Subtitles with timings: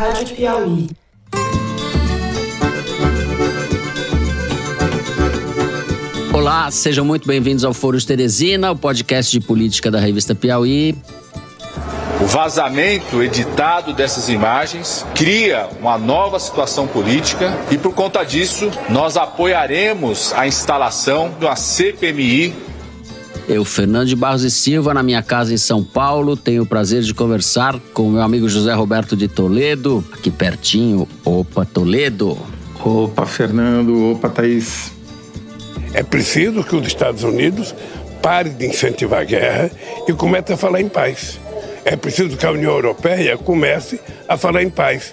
[0.00, 0.88] Rádio Piauí.
[6.32, 10.96] Olá, sejam muito bem-vindos ao Foro de Teresina, o podcast de política da revista Piauí.
[12.18, 19.18] O vazamento editado dessas imagens cria uma nova situação política e, por conta disso, nós
[19.18, 22.69] apoiaremos a instalação de uma CPMI.
[23.50, 27.02] Eu, Fernando de Barros e Silva, na minha casa em São Paulo, tenho o prazer
[27.02, 31.08] de conversar com o meu amigo José Roberto de Toledo, aqui pertinho.
[31.24, 32.38] Opa, Toledo.
[32.84, 34.12] Opa, Fernando.
[34.12, 34.92] Opa, Thaís.
[35.92, 37.74] É preciso que os Estados Unidos
[38.22, 39.68] pare de incentivar a guerra
[40.06, 41.40] e comece a falar em paz.
[41.84, 45.12] É preciso que a União Europeia comece a falar em paz.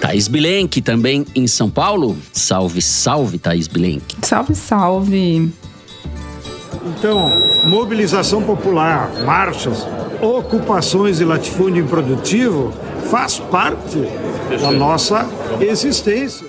[0.00, 2.16] Thaís Bilenque, também em São Paulo.
[2.32, 4.16] Salve, salve, Thaís Bilenque.
[4.22, 5.52] Salve, salve.
[6.84, 7.30] Então,
[7.64, 9.86] mobilização popular, marchas,
[10.20, 12.72] ocupações e latifúndio improdutivo
[13.10, 13.98] faz parte
[14.60, 15.28] da nossa
[15.60, 16.46] existência.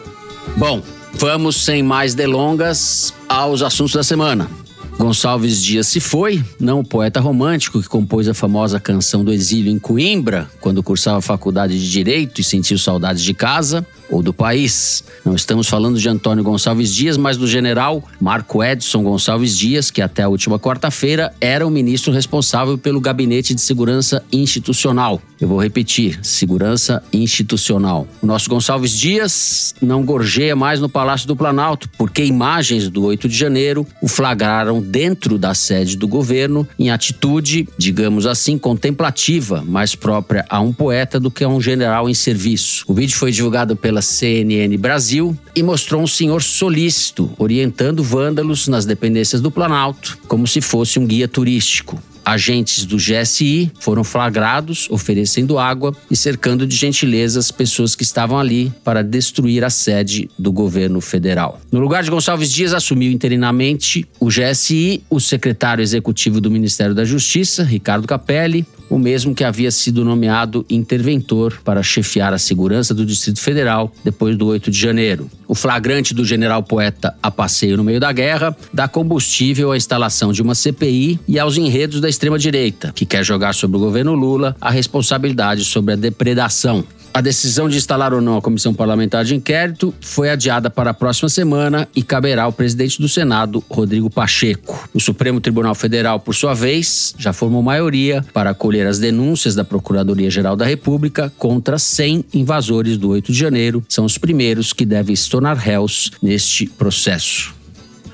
[0.58, 0.82] Bom,
[1.14, 4.50] vamos sem mais delongas aos assuntos da semana.
[4.98, 9.72] Gonçalves Dias se foi, não o poeta romântico que compôs a famosa canção do exílio
[9.72, 14.34] em Coimbra, quando cursava a faculdade de Direito e sentiu saudades de casa, ou do
[14.34, 15.04] país.
[15.26, 20.02] Não estamos falando de Antônio Gonçalves Dias, mas do general Marco Edson Gonçalves Dias, que
[20.02, 25.22] até a última quarta-feira era o ministro responsável pelo Gabinete de Segurança Institucional.
[25.40, 28.08] Eu vou repetir: segurança institucional.
[28.22, 33.28] O nosso Gonçalves Dias não gorjeia mais no Palácio do Planalto, porque imagens do 8
[33.28, 39.96] de janeiro o flagraram dentro da sede do governo em atitude, digamos assim, contemplativa, mais
[39.96, 42.86] própria a um poeta do que a um general em serviço.
[42.88, 48.86] O vídeo foi divulgado pela CNN Brasil e mostrou um senhor solícito orientando vândalos nas
[48.86, 52.02] dependências do Planalto, como se fosse um guia turístico.
[52.26, 58.40] Agentes do GSI foram flagrados oferecendo água e cercando de gentileza as pessoas que estavam
[58.40, 61.60] ali para destruir a sede do governo federal.
[61.70, 67.04] No lugar de Gonçalves Dias, assumiu interinamente o GSI, o secretário executivo do Ministério da
[67.04, 73.04] Justiça, Ricardo Capelli, o mesmo que havia sido nomeado interventor para chefiar a segurança do
[73.04, 75.32] Distrito Federal depois do 8 de janeiro.
[75.48, 80.32] O flagrante do general poeta a passeio no meio da guerra dá combustível à instalação
[80.32, 84.56] de uma CPI e aos enredos da extrema-direita, que quer jogar sobre o governo Lula
[84.62, 89.36] a responsabilidade sobre a depredação a decisão de instalar ou não a comissão parlamentar de
[89.36, 94.90] inquérito foi adiada para a próxima semana e caberá ao presidente do Senado, Rodrigo Pacheco.
[94.94, 99.64] O Supremo Tribunal Federal, por sua vez, já formou maioria para acolher as denúncias da
[99.64, 103.84] Procuradoria-Geral da República contra 100 invasores do 8 de janeiro.
[103.88, 107.63] São os primeiros que devem se tornar réus neste processo.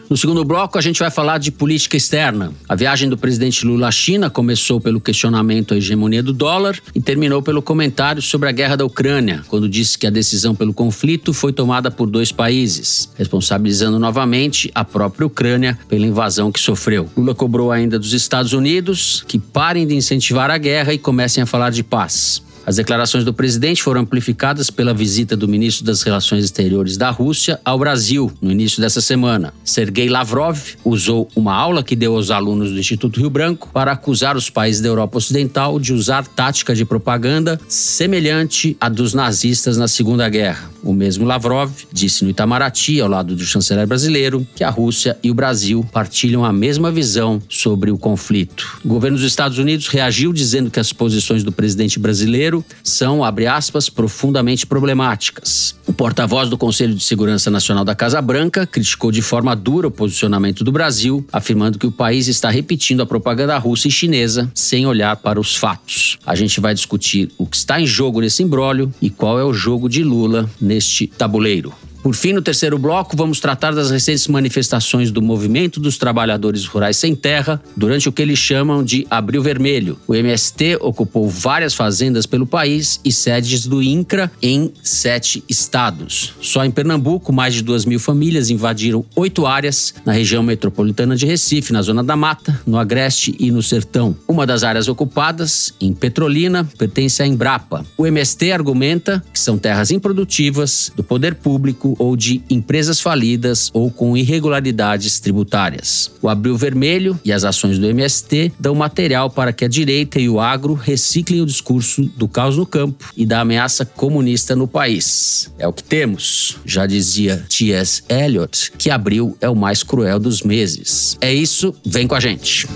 [0.09, 2.51] No segundo bloco, a gente vai falar de política externa.
[2.67, 6.99] A viagem do presidente Lula à China começou pelo questionamento à hegemonia do dólar e
[6.99, 11.31] terminou pelo comentário sobre a guerra da Ucrânia, quando disse que a decisão pelo conflito
[11.31, 17.07] foi tomada por dois países, responsabilizando novamente a própria Ucrânia pela invasão que sofreu.
[17.15, 21.45] Lula cobrou ainda dos Estados Unidos que parem de incentivar a guerra e comecem a
[21.45, 22.41] falar de paz.
[22.69, 27.59] As declarações do presidente foram amplificadas pela visita do ministro das Relações Exteriores da Rússia
[27.65, 29.51] ao Brasil no início dessa semana.
[29.63, 34.37] Sergei Lavrov usou uma aula que deu aos alunos do Instituto Rio Branco para acusar
[34.37, 39.87] os países da Europa Ocidental de usar tática de propaganda semelhante à dos nazistas na
[39.87, 40.69] Segunda Guerra.
[40.83, 45.31] O mesmo Lavrov disse no Itamaraty, ao lado do chanceler brasileiro, que a Rússia e
[45.31, 48.79] o Brasil partilham a mesma visão sobre o conflito.
[48.85, 53.47] O governo dos Estados Unidos reagiu dizendo que as posições do presidente brasileiro são, abre
[53.47, 55.75] aspas, profundamente problemáticas.
[55.87, 59.91] O porta-voz do Conselho de Segurança Nacional da Casa Branca criticou de forma dura o
[59.91, 64.85] posicionamento do Brasil, afirmando que o país está repetindo a propaganda russa e chinesa sem
[64.85, 66.17] olhar para os fatos.
[66.25, 69.53] A gente vai discutir o que está em jogo nesse imbróglio e qual é o
[69.53, 71.73] jogo de Lula neste tabuleiro.
[72.01, 76.95] Por fim, no terceiro bloco, vamos tratar das recentes manifestações do Movimento dos Trabalhadores Rurais
[76.95, 79.99] Sem Terra durante o que eles chamam de Abril Vermelho.
[80.07, 86.33] O MST ocupou várias fazendas pelo país e sedes do INCRA em sete estados.
[86.41, 91.25] Só em Pernambuco, mais de duas mil famílias invadiram oito áreas na região metropolitana de
[91.25, 94.15] Recife, na Zona da Mata, no Agreste e no Sertão.
[94.25, 97.85] Uma das áreas ocupadas, em Petrolina, pertence à Embrapa.
[97.97, 103.89] O MST argumenta que são terras improdutivas do poder público ou de empresas falidas ou
[103.89, 106.11] com irregularidades tributárias.
[106.21, 110.29] O Abril Vermelho e as ações do MST dão material para que a direita e
[110.29, 115.51] o agro reciclem o discurso do caos no campo e da ameaça comunista no país.
[115.57, 118.03] É o que temos, já dizia T.S.
[118.09, 121.17] Eliot, que abril é o mais cruel dos meses.
[121.21, 122.67] É isso, vem com a gente.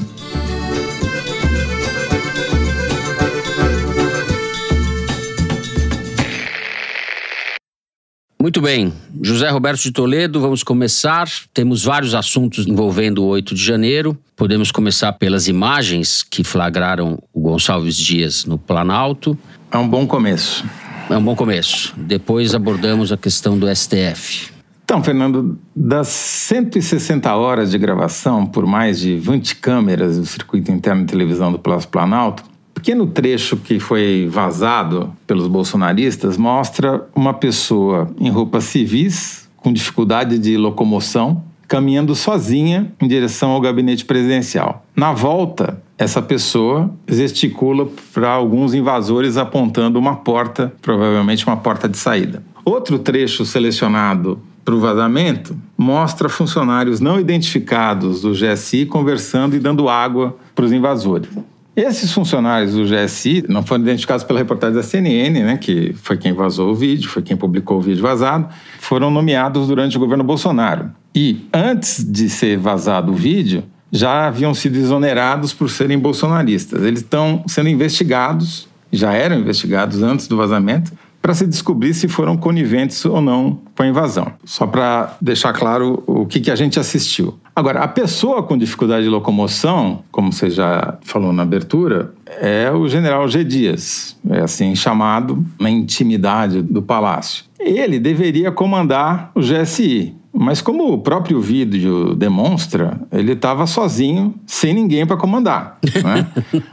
[8.44, 8.92] Muito bem.
[9.22, 11.30] José Roberto de Toledo, vamos começar.
[11.54, 14.18] Temos vários assuntos envolvendo o 8 de janeiro.
[14.36, 19.38] Podemos começar pelas imagens que flagraram o Gonçalves Dias no Planalto.
[19.72, 20.66] É um bom começo.
[21.10, 21.94] É um bom começo.
[21.96, 24.52] Depois abordamos a questão do STF.
[24.84, 31.06] Então, Fernando, das 160 horas de gravação por mais de 20 câmeras do circuito interno
[31.06, 32.44] de televisão do Palácio Planalto,
[32.84, 40.38] pequeno trecho que foi vazado pelos bolsonaristas mostra uma pessoa em roupas civis, com dificuldade
[40.38, 44.86] de locomoção, caminhando sozinha em direção ao gabinete presidencial.
[44.94, 51.98] Na volta, essa pessoa gesticula para alguns invasores apontando uma porta, provavelmente uma porta de
[51.98, 52.44] saída.
[52.66, 59.88] Outro trecho selecionado para o vazamento mostra funcionários não identificados do GSI conversando e dando
[59.88, 61.30] água para os invasores.
[61.76, 66.32] Esses funcionários do GSI não foram identificados pela reportagem da CNN, né, que foi quem
[66.32, 68.48] vazou o vídeo, foi quem publicou o vídeo vazado,
[68.80, 70.92] foram nomeados durante o governo Bolsonaro.
[71.16, 76.84] E antes de ser vazado o vídeo, já haviam sido exonerados por serem bolsonaristas.
[76.84, 80.92] Eles estão sendo investigados, já eram investigados antes do vazamento,
[81.24, 84.34] para se descobrir se foram coniventes ou não com a invasão.
[84.44, 87.40] Só para deixar claro o que, que a gente assistiu.
[87.56, 92.88] Agora, a pessoa com dificuldade de locomoção, como você já falou na abertura, é o
[92.90, 93.44] general G.
[93.44, 97.46] Dias, é assim chamado na intimidade do palácio.
[97.60, 104.74] Ele deveria comandar o GSI, mas como o próprio vídeo demonstra, ele estava sozinho, sem
[104.74, 105.78] ninguém para comandar.
[106.04, 106.28] Né?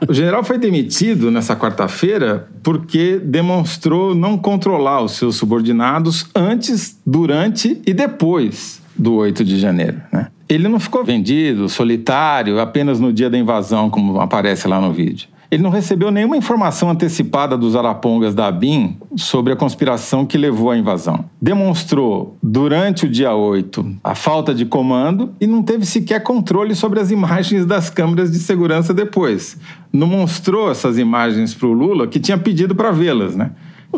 [0.08, 7.80] o general foi demitido nessa quarta-feira porque demonstrou não controlar os seus subordinados antes, durante
[7.86, 10.00] e depois do 8 de janeiro.
[10.12, 10.28] Né?
[10.48, 15.28] Ele não ficou vendido, solitário, apenas no dia da invasão, como aparece lá no vídeo
[15.50, 20.70] ele não recebeu nenhuma informação antecipada dos arapongas da ABIN sobre a conspiração que levou
[20.70, 21.24] à invasão.
[21.42, 27.00] Demonstrou, durante o dia 8, a falta de comando e não teve sequer controle sobre
[27.00, 29.58] as imagens das câmeras de segurança depois.
[29.92, 33.50] Não mostrou essas imagens para o Lula, que tinha pedido para vê-las, né?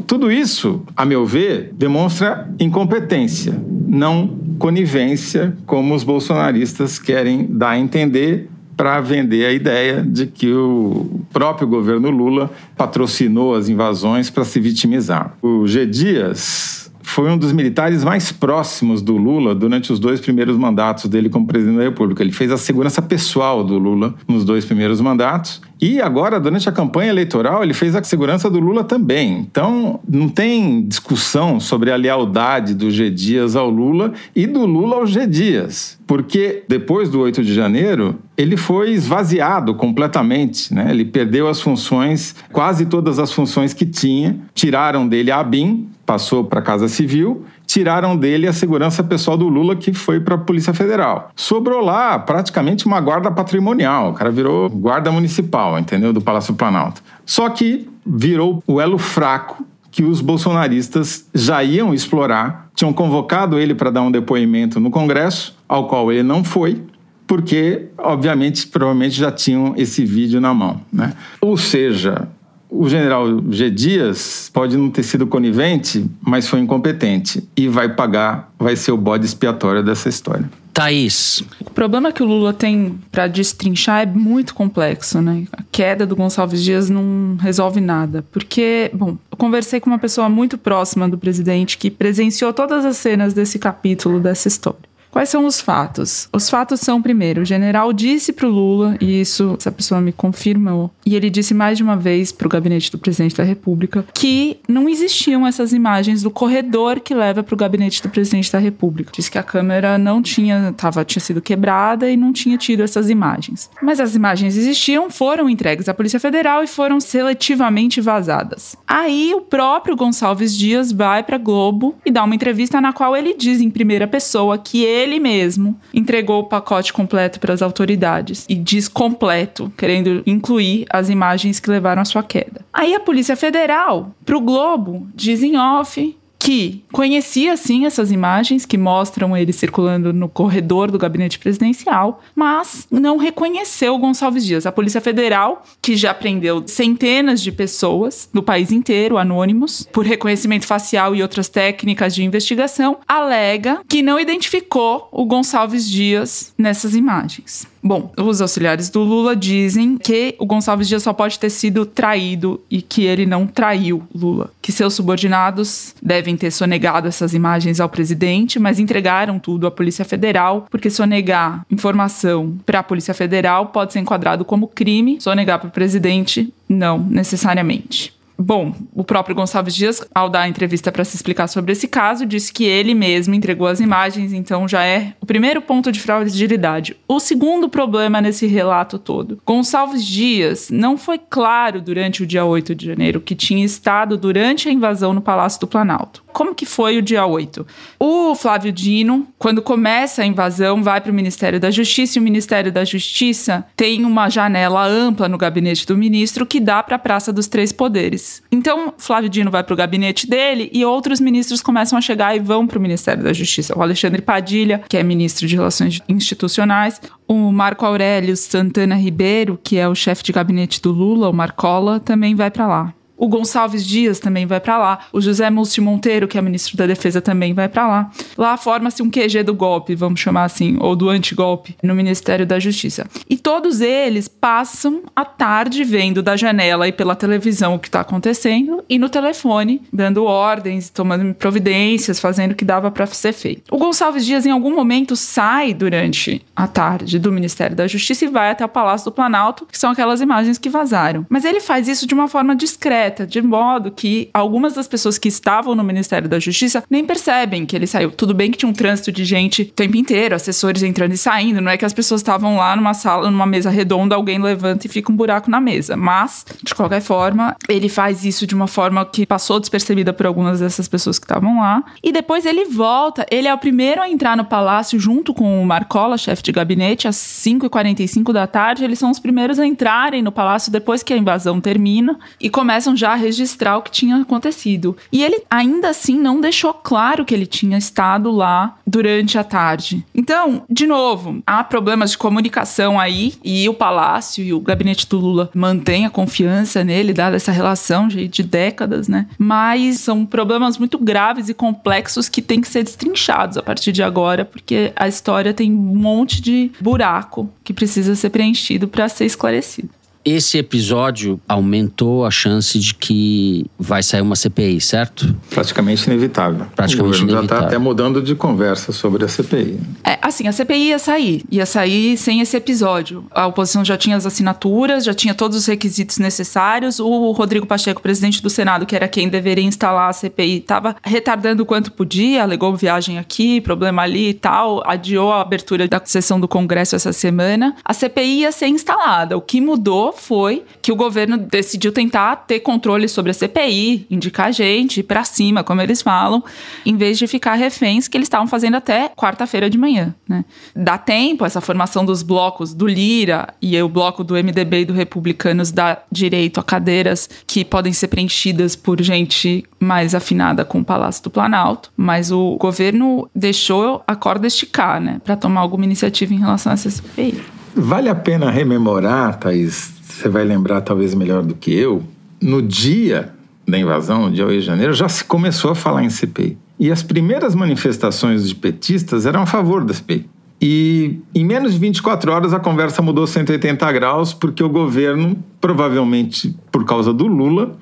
[0.07, 3.55] Tudo isso, a meu ver, demonstra incompetência,
[3.87, 10.53] não conivência, como os bolsonaristas querem dar a entender para vender a ideia de que
[10.53, 15.37] o próprio governo Lula patrocinou as invasões para se vitimizar.
[15.43, 15.87] O G.
[15.87, 21.29] Dias foi um dos militares mais próximos do Lula durante os dois primeiros mandatos dele
[21.29, 22.23] como presidente da República.
[22.23, 26.73] Ele fez a segurança pessoal do Lula nos dois primeiros mandatos e agora, durante a
[26.73, 29.39] campanha eleitoral, ele fez a segurança do Lula também.
[29.39, 33.11] Então, não tem discussão sobre a lealdade do G.
[33.11, 35.27] Dias ao Lula e do Lula ao G.
[35.27, 35.99] Dias.
[36.07, 40.73] Porque depois do 8 de janeiro, ele foi esvaziado completamente.
[40.73, 40.87] Né?
[40.91, 44.39] Ele perdeu as funções, quase todas as funções que tinha.
[44.55, 49.49] Tiraram dele a ABIN, passou para a Casa Civil tiraram dele a segurança pessoal do
[49.49, 51.31] Lula, que foi para a Polícia Federal.
[51.35, 56.13] Sobrou lá praticamente uma guarda patrimonial, o cara virou guarda municipal, entendeu?
[56.13, 57.03] Do Palácio Planalto.
[57.25, 63.75] Só que virou o elo fraco que os bolsonaristas já iam explorar, tinham convocado ele
[63.75, 66.83] para dar um depoimento no Congresso, ao qual ele não foi,
[67.27, 70.83] porque, obviamente, provavelmente já tinham esse vídeo na mão.
[70.93, 71.15] Né?
[71.41, 72.29] Ou seja,
[72.73, 73.71] o general G.
[73.71, 78.97] Dias pode não ter sido conivente, mas foi incompetente e vai pagar, vai ser o
[78.97, 80.49] bode expiatório dessa história.
[80.73, 81.45] Thaís.
[81.61, 85.45] O problema que o Lula tem para destrinchar é muito complexo, né?
[85.53, 88.25] A queda do Gonçalves Dias não resolve nada.
[88.33, 92.97] Porque, bom, eu conversei com uma pessoa muito próxima do presidente que presenciou todas as
[92.97, 94.81] cenas desse capítulo dessa história.
[95.13, 96.27] Quais são os fatos?
[96.33, 100.11] Os fatos são, primeiro, o general disse para o Lula, e isso essa pessoa me
[100.11, 104.07] confirmou, e ele disse mais de uma vez para o gabinete do presidente da República,
[104.15, 108.59] que não existiam essas imagens do corredor que leva para o gabinete do presidente da
[108.59, 109.13] República.
[109.15, 113.11] Disse que a câmera não tinha, tava, tinha sido quebrada e não tinha tido essas
[113.11, 113.69] imagens.
[113.83, 118.77] Mas as imagens existiam, foram entregues à Polícia Federal e foram seletivamente vazadas.
[118.87, 123.35] Aí o próprio Gonçalves Dias vai para Globo e dá uma entrevista na qual ele
[123.35, 128.47] diz em primeira pessoa que ele ele mesmo entregou o pacote completo para as autoridades
[128.49, 132.65] e diz completo, querendo incluir as imagens que levaram à sua queda.
[132.73, 138.67] Aí a Polícia Federal, para o Globo, diz em off que conhecia sim essas imagens
[138.67, 144.67] que mostram ele circulando no corredor do gabinete presidencial, mas não reconheceu Gonçalves Dias.
[144.67, 150.67] A Polícia Federal, que já prendeu centenas de pessoas no país inteiro, anônimos, por reconhecimento
[150.67, 157.71] facial e outras técnicas de investigação, alega que não identificou o Gonçalves Dias nessas imagens.
[157.83, 162.61] Bom, os auxiliares do Lula dizem que o Gonçalves Dias só pode ter sido traído
[162.71, 164.53] e que ele não traiu Lula.
[164.63, 170.05] Que seus subordinados devem ter sonegado essas imagens ao presidente, mas entregaram tudo à Polícia
[170.05, 175.69] Federal, porque sonegar informação para a Polícia Federal pode ser enquadrado como crime, sonegar para
[175.69, 178.15] o presidente, não necessariamente.
[178.39, 182.27] Bom, o próprio Gonçalves Dias, ao dar a entrevista para se explicar sobre esse caso,
[182.27, 186.97] disse que ele mesmo entregou as imagens, então já é o primeiro ponto de fragilidade.
[187.07, 192.75] O segundo problema nesse relato todo: Gonçalves Dias não foi claro durante o dia 8
[192.75, 196.25] de janeiro que tinha estado durante a invasão no Palácio do Planalto.
[196.33, 197.67] Como que foi o dia 8?
[198.01, 202.25] O Flávio Dino, quando começa a invasão, vai para o Ministério da Justiça e o
[202.25, 206.99] Ministério da Justiça tem uma janela ampla no gabinete do ministro que dá para a
[206.99, 208.32] Praça dos Três Poderes.
[208.51, 212.39] Então, Flávio Dino vai para o gabinete dele e outros ministros começam a chegar e
[212.39, 213.77] vão para o Ministério da Justiça.
[213.77, 219.77] O Alexandre Padilha, que é ministro de Relações Institucionais, o Marco Aurélio Santana Ribeiro, que
[219.77, 222.95] é o chefe de gabinete do Lula, o Marcola, também vai para lá.
[223.17, 224.99] O Gonçalves Dias também vai para lá.
[225.13, 228.11] O José Múcio Monteiro, que é ministro da Defesa, também vai para lá.
[228.37, 232.59] Lá forma-se um QG do golpe, vamos chamar assim, ou do antigolpe, no Ministério da
[232.59, 233.07] Justiça.
[233.29, 238.01] E todos eles passam a tarde vendo da janela e pela televisão o que está
[238.01, 243.73] acontecendo e no telefone, dando ordens, tomando providências, fazendo o que dava para ser feito.
[243.75, 248.29] O Gonçalves Dias, em algum momento, sai durante a tarde do Ministério da Justiça e
[248.29, 251.27] vai até o Palácio do Planalto, que são aquelas imagens que vazaram.
[251.29, 255.29] Mas ele faz isso de uma forma discreta de modo que algumas das pessoas que
[255.29, 258.11] estavam no Ministério da Justiça nem percebem que ele saiu.
[258.11, 261.61] Tudo bem que tinha um trânsito de gente o tempo inteiro, assessores entrando e saindo,
[261.61, 264.91] não é que as pessoas estavam lá numa sala, numa mesa redonda, alguém levanta e
[264.91, 265.97] fica um buraco na mesa.
[265.97, 270.61] Mas, de qualquer forma, ele faz isso de uma forma que passou despercebida por algumas
[270.61, 271.85] dessas pessoas que estavam lá.
[272.03, 275.67] E depois ele volta, ele é o primeiro a entrar no palácio junto com o
[275.67, 278.85] Marcola, chefe de gabinete, às 5h45 da tarde.
[278.85, 282.92] Eles são os primeiros a entrarem no palácio depois que a invasão termina e começam
[282.97, 284.97] já registrar o que tinha acontecido.
[285.11, 290.05] E ele ainda assim não deixou claro que ele tinha estado lá durante a tarde.
[290.15, 295.19] Então, de novo, há problemas de comunicação aí e o palácio e o gabinete do
[295.19, 299.29] Lula mantém a confiança nele, dada essa relação de, décadas, né?
[299.39, 304.03] Mas são problemas muito graves e complexos que têm que ser destrinchados a partir de
[304.03, 309.25] agora, porque a história tem um monte de buraco que precisa ser preenchido para ser
[309.25, 309.91] esclarecido.
[310.25, 315.35] Esse episódio aumentou a chance de que vai sair uma CPI, certo?
[315.51, 316.67] Praticamente inevitável.
[316.77, 317.49] Praticamente o inevitável.
[317.49, 319.81] já está até mudando de conversa sobre a CPI.
[320.05, 321.43] É, assim, a CPI ia sair.
[321.51, 323.25] Ia sair sem esse episódio.
[323.33, 327.01] A oposição já tinha as assinaturas, já tinha todos os requisitos necessários.
[327.01, 331.65] O Rodrigo Pacheco, presidente do Senado, que era quem deveria instalar a CPI, estava retardando
[331.65, 336.39] o quanto podia, alegou viagem aqui, problema ali e tal, adiou a abertura da sessão
[336.39, 337.75] do Congresso essa semana.
[337.85, 339.37] A CPI ia ser instalada.
[339.37, 344.53] O que mudou foi que o governo decidiu tentar ter controle sobre a CPI, indicar
[344.53, 346.43] gente, ir para cima, como eles falam,
[346.85, 350.15] em vez de ficar reféns que eles estavam fazendo até quarta-feira de manhã.
[350.29, 350.45] Né?
[350.75, 354.93] Dá tempo, essa formação dos blocos do Lira e o bloco do MDB e do
[354.93, 360.85] Republicanos dá direito a cadeiras que podem ser preenchidas por gente mais afinada com o
[360.85, 366.33] Palácio do Planalto, mas o governo deixou a corda esticar, né, para tomar alguma iniciativa
[366.33, 367.43] em relação a essa CPI.
[367.75, 372.03] Vale a pena rememorar, Thaís, você vai lembrar talvez melhor do que eu,
[372.41, 373.33] no dia
[373.67, 376.57] da invasão, dia 8 de janeiro, já se começou a falar em CPI.
[376.79, 380.29] E as primeiras manifestações de petistas eram a favor da CPI.
[380.61, 386.57] E em menos de 24 horas a conversa mudou 180 graus, porque o governo, provavelmente
[386.71, 387.77] por causa do Lula,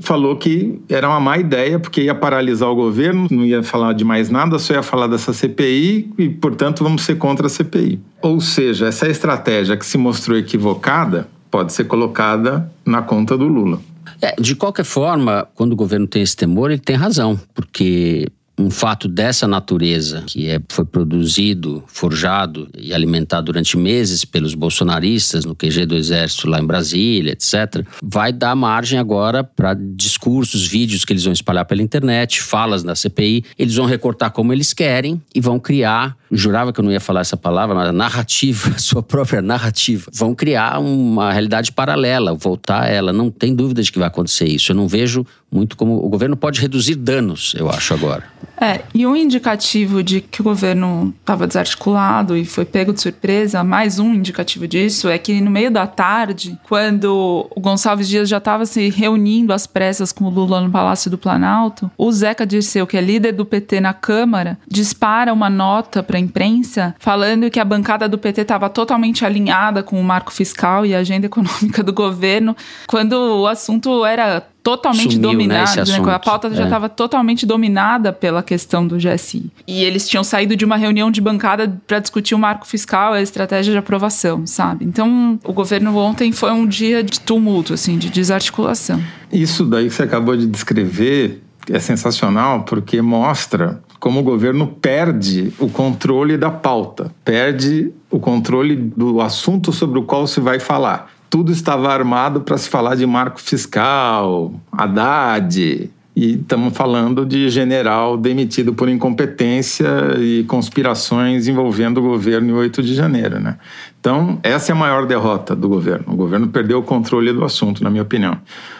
[0.00, 4.04] falou que era uma má ideia, porque ia paralisar o governo, não ia falar de
[4.04, 8.00] mais nada, só ia falar dessa CPI e, portanto, vamos ser contra a CPI.
[8.20, 13.80] Ou seja, essa estratégia que se mostrou equivocada pode ser colocada na conta do Lula.
[14.20, 18.26] É, de qualquer forma, quando o governo tem esse temor, ele tem razão, porque
[18.58, 25.44] um fato dessa natureza, que é, foi produzido, forjado e alimentado durante meses pelos bolsonaristas
[25.44, 31.04] no QG do Exército lá em Brasília, etc., vai dar margem agora para discursos, vídeos
[31.04, 35.22] que eles vão espalhar pela internet, falas na CPI, eles vão recortar como eles querem
[35.32, 36.16] e vão criar.
[36.34, 40.10] Jurava que eu não ia falar essa palavra, mas narrativa, sua própria narrativa.
[40.12, 43.12] Vão criar uma realidade paralela, voltar a ela.
[43.12, 44.72] Não tem dúvida de que vai acontecer isso.
[44.72, 46.04] Eu não vejo muito como.
[46.04, 48.24] O governo pode reduzir danos, eu acho, agora.
[48.60, 53.62] É, e um indicativo de que o governo estava desarticulado e foi pego de surpresa,
[53.64, 58.38] mais um indicativo disso, é que no meio da tarde, quando o Gonçalves Dias já
[58.38, 62.86] estava se reunindo às pressas com o Lula no Palácio do Planalto, o Zeca Dirceu,
[62.86, 67.60] que é líder do PT na Câmara, dispara uma nota para a imprensa falando que
[67.60, 71.82] a bancada do PT estava totalmente alinhada com o marco fiscal e a agenda econômica
[71.82, 75.82] do governo, quando o assunto era totalmente Sumiu, né, dominado, né?
[75.82, 76.08] assunto.
[76.08, 76.64] A pauta já É.
[76.64, 79.50] estava totalmente dominada pela questão do GSI.
[79.66, 83.20] E eles tinham saído de uma reunião de bancada para discutir o marco fiscal, a
[83.20, 84.86] estratégia de aprovação, sabe?
[84.86, 89.02] Então, o governo ontem foi um dia de tumulto, assim, de desarticulação.
[89.30, 95.50] Isso daí que você acabou de descrever é sensacional porque mostra como o governo perde
[95.58, 101.10] o controle da pauta, perde o controle do assunto sobre o qual se vai falar.
[101.30, 108.18] Tudo estava armado para se falar de marco fiscal, Haddad, e estamos falando de general
[108.18, 113.40] demitido por incompetência e conspirações envolvendo o governo em 8 de janeiro.
[113.40, 113.56] Né?
[113.98, 116.12] Então, essa é a maior derrota do governo.
[116.12, 118.36] O governo perdeu o controle do assunto, na minha opinião.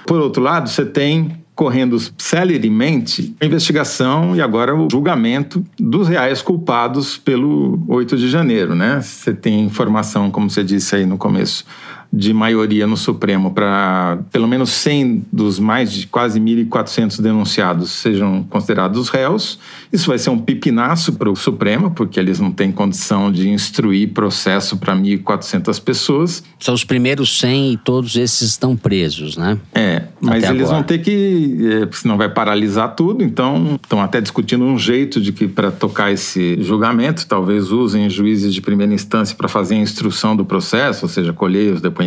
[0.06, 6.42] Por outro lado, você tem correndo celeremente a investigação e agora o julgamento dos reais
[6.42, 8.74] culpados pelo 8 de janeiro.
[8.74, 9.00] Né?
[9.00, 11.64] Você tem informação, como você disse aí no começo,
[12.16, 18.44] de maioria no Supremo para pelo menos 100 dos mais de quase 1.400 denunciados sejam
[18.48, 19.58] considerados réus.
[19.92, 24.10] Isso vai ser um pipinaço para o Supremo, porque eles não têm condição de instruir
[24.10, 26.44] processo para 1.400 pessoas.
[26.58, 29.58] São os primeiros 100 e todos esses estão presos, né?
[29.74, 30.76] É, mas Até eles agora.
[30.76, 35.32] vão ter que, é, senão vai paralisar tudo, então estão até discutindo um jeito de
[35.32, 40.36] que para tocar esse julgamento, talvez usem juízes de primeira instância para fazer a instrução
[40.36, 42.03] do processo, ou seja, colher os depoimentos,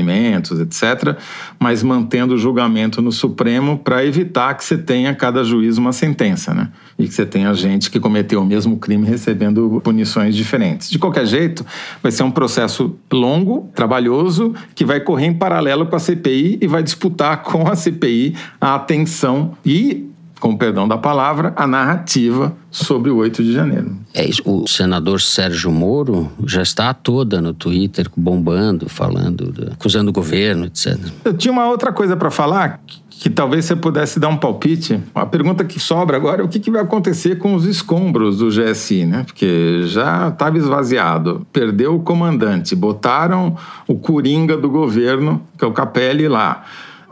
[0.62, 1.18] etc.,
[1.60, 6.54] mas mantendo o julgamento no Supremo para evitar que você tenha cada juiz uma sentença,
[6.54, 6.70] né?
[6.98, 10.90] E que você tenha gente que cometeu o mesmo crime recebendo punições diferentes.
[10.90, 11.66] De qualquer jeito,
[12.02, 16.68] vai ser um processo longo, trabalhoso, que vai correr em paralelo com a CPI e
[16.68, 22.56] vai disputar com a CPI a atenção e, com o perdão da palavra, a narrativa
[22.72, 23.96] sobre o 8 de janeiro.
[24.14, 24.42] É isso.
[24.46, 30.98] O senador Sérgio Moro já está toda no Twitter, bombando, falando, acusando o governo, etc.
[31.24, 35.00] Eu tinha uma outra coisa para falar que, que talvez você pudesse dar um palpite.
[35.14, 38.50] A pergunta que sobra agora é o que, que vai acontecer com os escombros do
[38.50, 39.24] GSI, né?
[39.24, 43.56] Porque já estava esvaziado, perdeu o comandante, botaram
[43.88, 46.64] o coringa do governo, que é o Capelli, lá.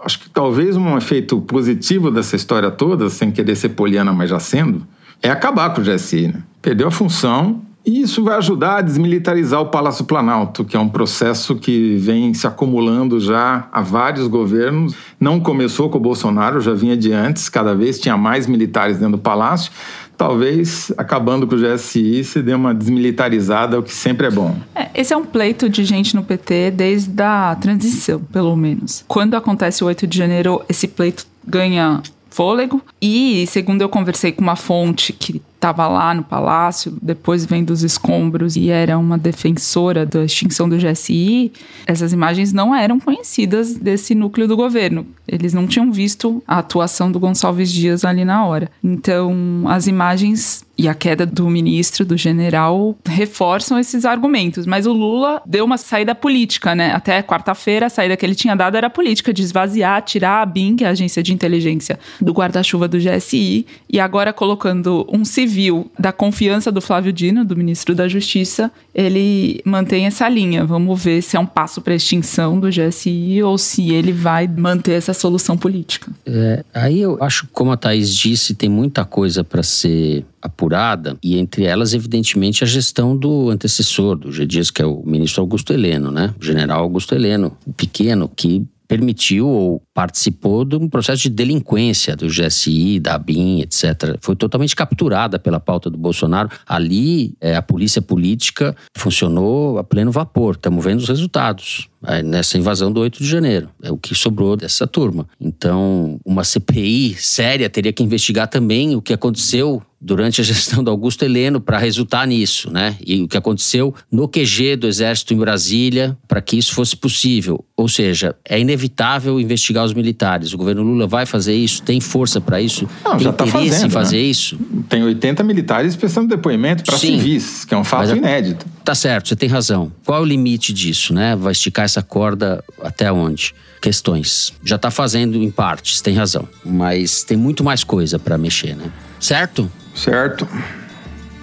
[0.05, 4.39] Acho que talvez um efeito positivo dessa história toda, sem querer ser poliana, mas já
[4.39, 4.85] sendo,
[5.21, 6.43] é acabar com o GSI, né?
[6.61, 10.89] Perdeu a função, e isso vai ajudar a desmilitarizar o Palácio Planalto, que é um
[10.89, 14.95] processo que vem se acumulando já há vários governos.
[15.19, 19.17] Não começou com o Bolsonaro, já vinha de antes, cada vez tinha mais militares dentro
[19.17, 19.71] do palácio.
[20.17, 24.55] Talvez, acabando com o GSI, se dê uma desmilitarizada, o que sempre é bom.
[24.73, 29.03] É, esse é um pleito de gente no PT desde a transição, pelo menos.
[29.07, 32.81] Quando acontece o 8 de janeiro, esse pleito ganha fôlego.
[33.01, 37.81] E, segundo eu conversei com uma fonte que estava lá no palácio, depois vem dos
[37.81, 41.51] escombros e era uma defensora da extinção do GSI,
[41.87, 45.07] essas imagens não eram conhecidas desse núcleo do governo.
[45.27, 48.69] Eles não tinham visto a atuação do Gonçalves Dias ali na hora.
[48.83, 54.65] Então, as imagens e a queda do ministro, do general, reforçam esses argumentos.
[54.65, 56.91] Mas o Lula deu uma saída política, né?
[56.91, 60.75] Até quarta-feira, a saída que ele tinha dado era política, de esvaziar, tirar a BIM,
[60.75, 65.54] que é a agência de inteligência, do guarda-chuva do GSI, e agora colocando um civil
[65.97, 70.65] da confiança do Flávio Dino, do ministro da Justiça, ele mantém essa linha.
[70.65, 74.47] Vamos ver se é um passo para a extinção do GSI ou se ele vai
[74.47, 76.11] manter essa solução política.
[76.25, 81.39] É, aí eu acho, como a Thaís disse, tem muita coisa para ser apurada, e
[81.39, 84.45] entre elas, evidentemente, a gestão do antecessor do G.
[84.45, 86.33] Dias, que é o ministro Augusto Heleno, né?
[86.39, 92.15] O general Augusto Heleno, o pequeno, que permitiu ou participou de um processo de delinquência
[92.15, 94.17] do GSI, da ABIN, etc.
[94.21, 96.49] Foi totalmente capturada pela pauta do Bolsonaro.
[96.65, 100.55] Ali, é, a polícia política funcionou a pleno vapor.
[100.55, 101.89] Estamos vendo os resultados
[102.23, 103.69] nessa invasão do 8 de janeiro.
[103.81, 105.27] É o que sobrou dessa turma.
[105.39, 110.91] Então, uma CPI séria teria que investigar também o que aconteceu durante a gestão do
[110.91, 112.95] Augusto Heleno para resultar nisso, né?
[113.05, 117.65] E o que aconteceu no QG do Exército em Brasília para que isso fosse possível.
[117.75, 120.53] Ou seja, é inevitável investigar os militares.
[120.53, 121.81] O governo Lula vai fazer isso?
[121.81, 122.87] Tem força para isso?
[123.03, 124.23] Não, tem já tá interesse fazendo, em fazer né?
[124.23, 124.59] isso?
[124.87, 128.65] Tem 80 militares prestando depoimento para civis, que é um fato Mas inédito.
[128.85, 129.91] Tá certo, você tem razão.
[130.05, 131.35] Qual é o limite disso, né?
[131.35, 133.55] Vai esticar essa corda até onde?
[133.81, 134.53] Questões.
[134.63, 136.47] Já tá fazendo em partes, tem razão.
[136.63, 138.91] Mas tem muito mais coisa para mexer, né?
[139.19, 139.71] Certo?
[139.95, 140.47] Certo.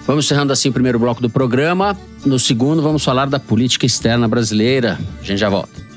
[0.07, 1.97] Vamos encerrando assim o primeiro bloco do programa.
[2.25, 4.97] No segundo, vamos falar da política externa brasileira.
[5.21, 5.92] A gente já volta.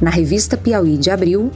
[0.00, 1.50] Na revista Piauí de abril,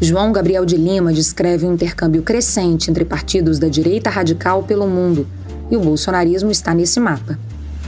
[0.00, 5.26] João Gabriel de Lima descreve um intercâmbio crescente entre partidos da direita radical pelo mundo,
[5.68, 7.36] e o bolsonarismo está nesse mapa.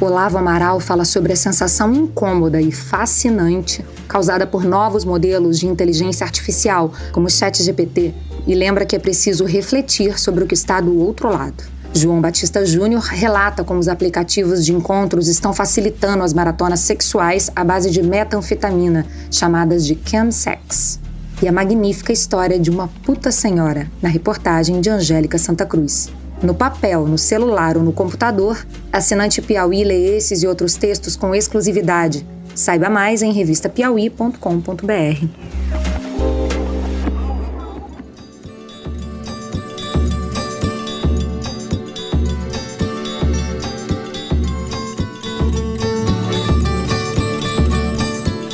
[0.01, 6.25] Olavo Amaral fala sobre a sensação incômoda e fascinante causada por novos modelos de inteligência
[6.25, 8.13] artificial, como o ChatGPT,
[8.45, 11.72] e lembra que é preciso refletir sobre o que está do outro lado.
[11.95, 17.63] João Batista Júnior relata como os aplicativos de encontros estão facilitando as maratonas sexuais à
[17.63, 20.99] base de metanfetamina, chamadas de chemsex.
[21.43, 26.11] E a magnífica história de uma puta senhora, na reportagem de Angélica Santa Cruz.
[26.43, 31.35] No papel, no celular ou no computador, assinante Piauí lê esses e outros textos com
[31.35, 32.27] exclusividade.
[32.55, 35.62] Saiba mais em revistapiauí.com.br.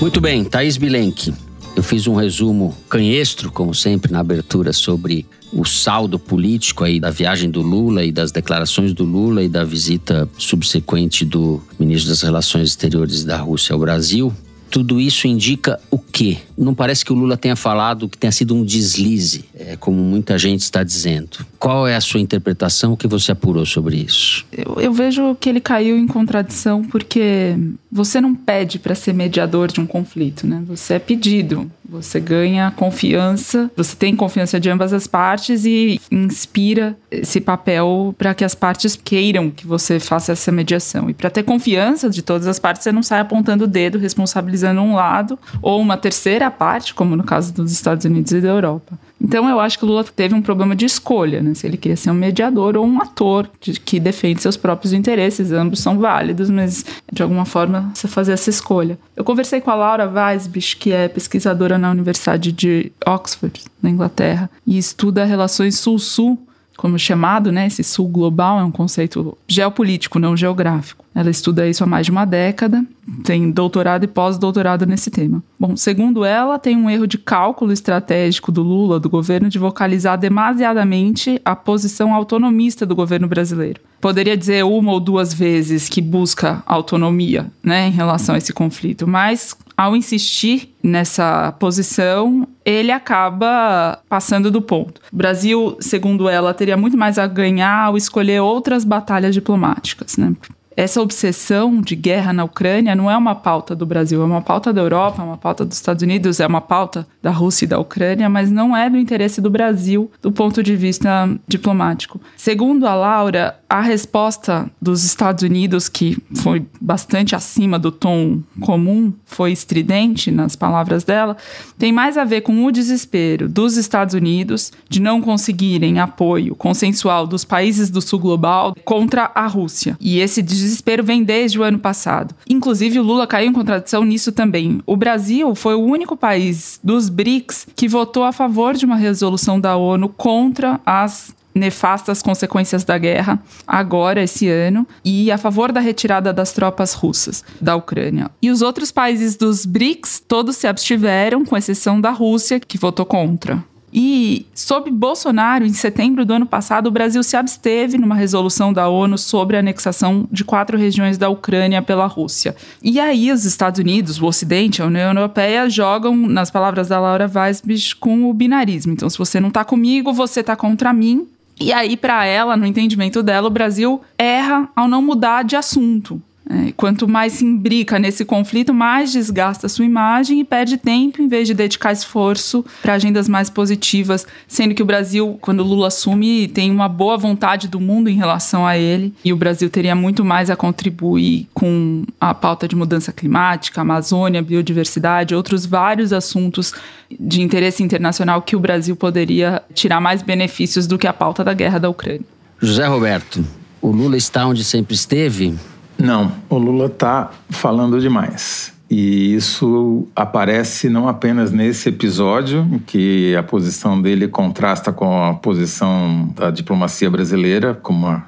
[0.08, 1.34] Muito bem, Thaís Bilenque.
[1.76, 7.10] Eu fiz um resumo canhestro, como sempre, na abertura, sobre o saldo político aí da
[7.10, 12.22] viagem do Lula e das declarações do Lula e da visita subsequente do ministro das
[12.22, 14.32] Relações Exteriores da Rússia ao Brasil.
[14.70, 16.38] Tudo isso indica o quê?
[16.56, 20.38] Não parece que o Lula tenha falado que tenha sido um deslize, é, como muita
[20.38, 21.44] gente está dizendo.
[21.58, 22.94] Qual é a sua interpretação?
[22.94, 24.46] O que você apurou sobre isso?
[24.50, 27.54] Eu, eu vejo que ele caiu em contradição porque
[27.92, 30.62] você não pede para ser mediador de um conflito, né?
[30.66, 31.70] Você é pedido.
[31.90, 38.34] Você ganha confiança, você tem confiança de ambas as partes e inspira esse papel para
[38.34, 41.08] que as partes queiram que você faça essa mediação.
[41.08, 44.82] E para ter confiança de todas as partes, você não sai apontando o dedo, responsabilizando
[44.82, 48.98] um lado ou uma terceira parte, como no caso dos Estados Unidos e da Europa.
[49.20, 51.54] Então eu acho que o Lula teve um problema de escolha, né?
[51.54, 55.52] Se ele queria ser um mediador ou um ator de, que defende seus próprios interesses,
[55.52, 58.98] ambos são válidos, mas de alguma forma você fazer essa escolha.
[59.16, 64.48] Eu conversei com a Laura Weisbich, que é pesquisadora na Universidade de Oxford, na Inglaterra,
[64.66, 66.47] e estuda relações sul-sul
[66.78, 67.66] como chamado, né?
[67.66, 71.04] Esse sul global é um conceito geopolítico, não geográfico.
[71.12, 72.84] Ela estuda isso há mais de uma década,
[73.24, 75.42] tem doutorado e pós-doutorado nesse tema.
[75.58, 80.16] Bom, segundo ela, tem um erro de cálculo estratégico do Lula, do governo, de vocalizar
[80.16, 83.80] demasiadamente a posição autonomista do governo brasileiro.
[84.00, 89.04] Poderia dizer uma ou duas vezes que busca autonomia, né, em relação a esse conflito,
[89.04, 95.00] mas ao insistir nessa posição, ele acaba passando do ponto.
[95.12, 100.34] O Brasil, segundo ela, teria muito mais a ganhar ao escolher outras batalhas diplomáticas, né?
[100.78, 104.72] Essa obsessão de guerra na Ucrânia não é uma pauta do Brasil, é uma pauta
[104.72, 107.80] da Europa, é uma pauta dos Estados Unidos, é uma pauta da Rússia e da
[107.80, 112.20] Ucrânia, mas não é do interesse do Brasil do ponto de vista diplomático.
[112.36, 119.12] Segundo a Laura, a resposta dos Estados Unidos, que foi bastante acima do tom comum,
[119.26, 121.36] foi estridente nas palavras dela,
[121.76, 127.26] tem mais a ver com o desespero dos Estados Unidos de não conseguirem apoio consensual
[127.26, 129.96] dos países do sul global contra a Rússia.
[130.00, 132.34] E esse desespero desespero vem desde o ano passado.
[132.48, 134.80] Inclusive, o Lula caiu em contradição nisso também.
[134.86, 139.58] O Brasil foi o único país dos BRICS que votou a favor de uma resolução
[139.58, 145.80] da ONU contra as nefastas consequências da guerra agora esse ano e a favor da
[145.80, 148.30] retirada das tropas russas da Ucrânia.
[148.40, 153.04] E os outros países dos BRICS todos se abstiveram, com exceção da Rússia, que votou
[153.04, 153.64] contra.
[153.92, 158.88] E, sob Bolsonaro, em setembro do ano passado, o Brasil se absteve numa resolução da
[158.88, 162.54] ONU sobre a anexação de quatro regiões da Ucrânia pela Rússia.
[162.82, 167.30] E aí, os Estados Unidos, o Ocidente, a União Europeia, jogam, nas palavras da Laura
[167.32, 168.92] Weisbich, com o binarismo.
[168.92, 171.26] Então, se você não está comigo, você está contra mim.
[171.60, 176.22] E aí, para ela, no entendimento dela, o Brasil erra ao não mudar de assunto.
[176.50, 181.20] É, quanto mais se imbrica nesse conflito, mais desgasta a sua imagem e perde tempo
[181.20, 185.88] em vez de dedicar esforço para agendas mais positivas, sendo que o Brasil, quando Lula
[185.88, 189.94] assume, tem uma boa vontade do mundo em relação a ele e o Brasil teria
[189.94, 196.72] muito mais a contribuir com a pauta de mudança climática, Amazônia, biodiversidade, outros vários assuntos
[197.10, 201.52] de interesse internacional que o Brasil poderia tirar mais benefícios do que a pauta da
[201.52, 202.24] guerra da Ucrânia.
[202.58, 203.44] José Roberto,
[203.82, 205.54] o Lula está onde sempre esteve?
[205.98, 208.72] Não, o Lula está falando demais.
[208.90, 215.34] E isso aparece não apenas nesse episódio, em que a posição dele contrasta com a
[215.34, 218.22] posição da diplomacia brasileira, como a,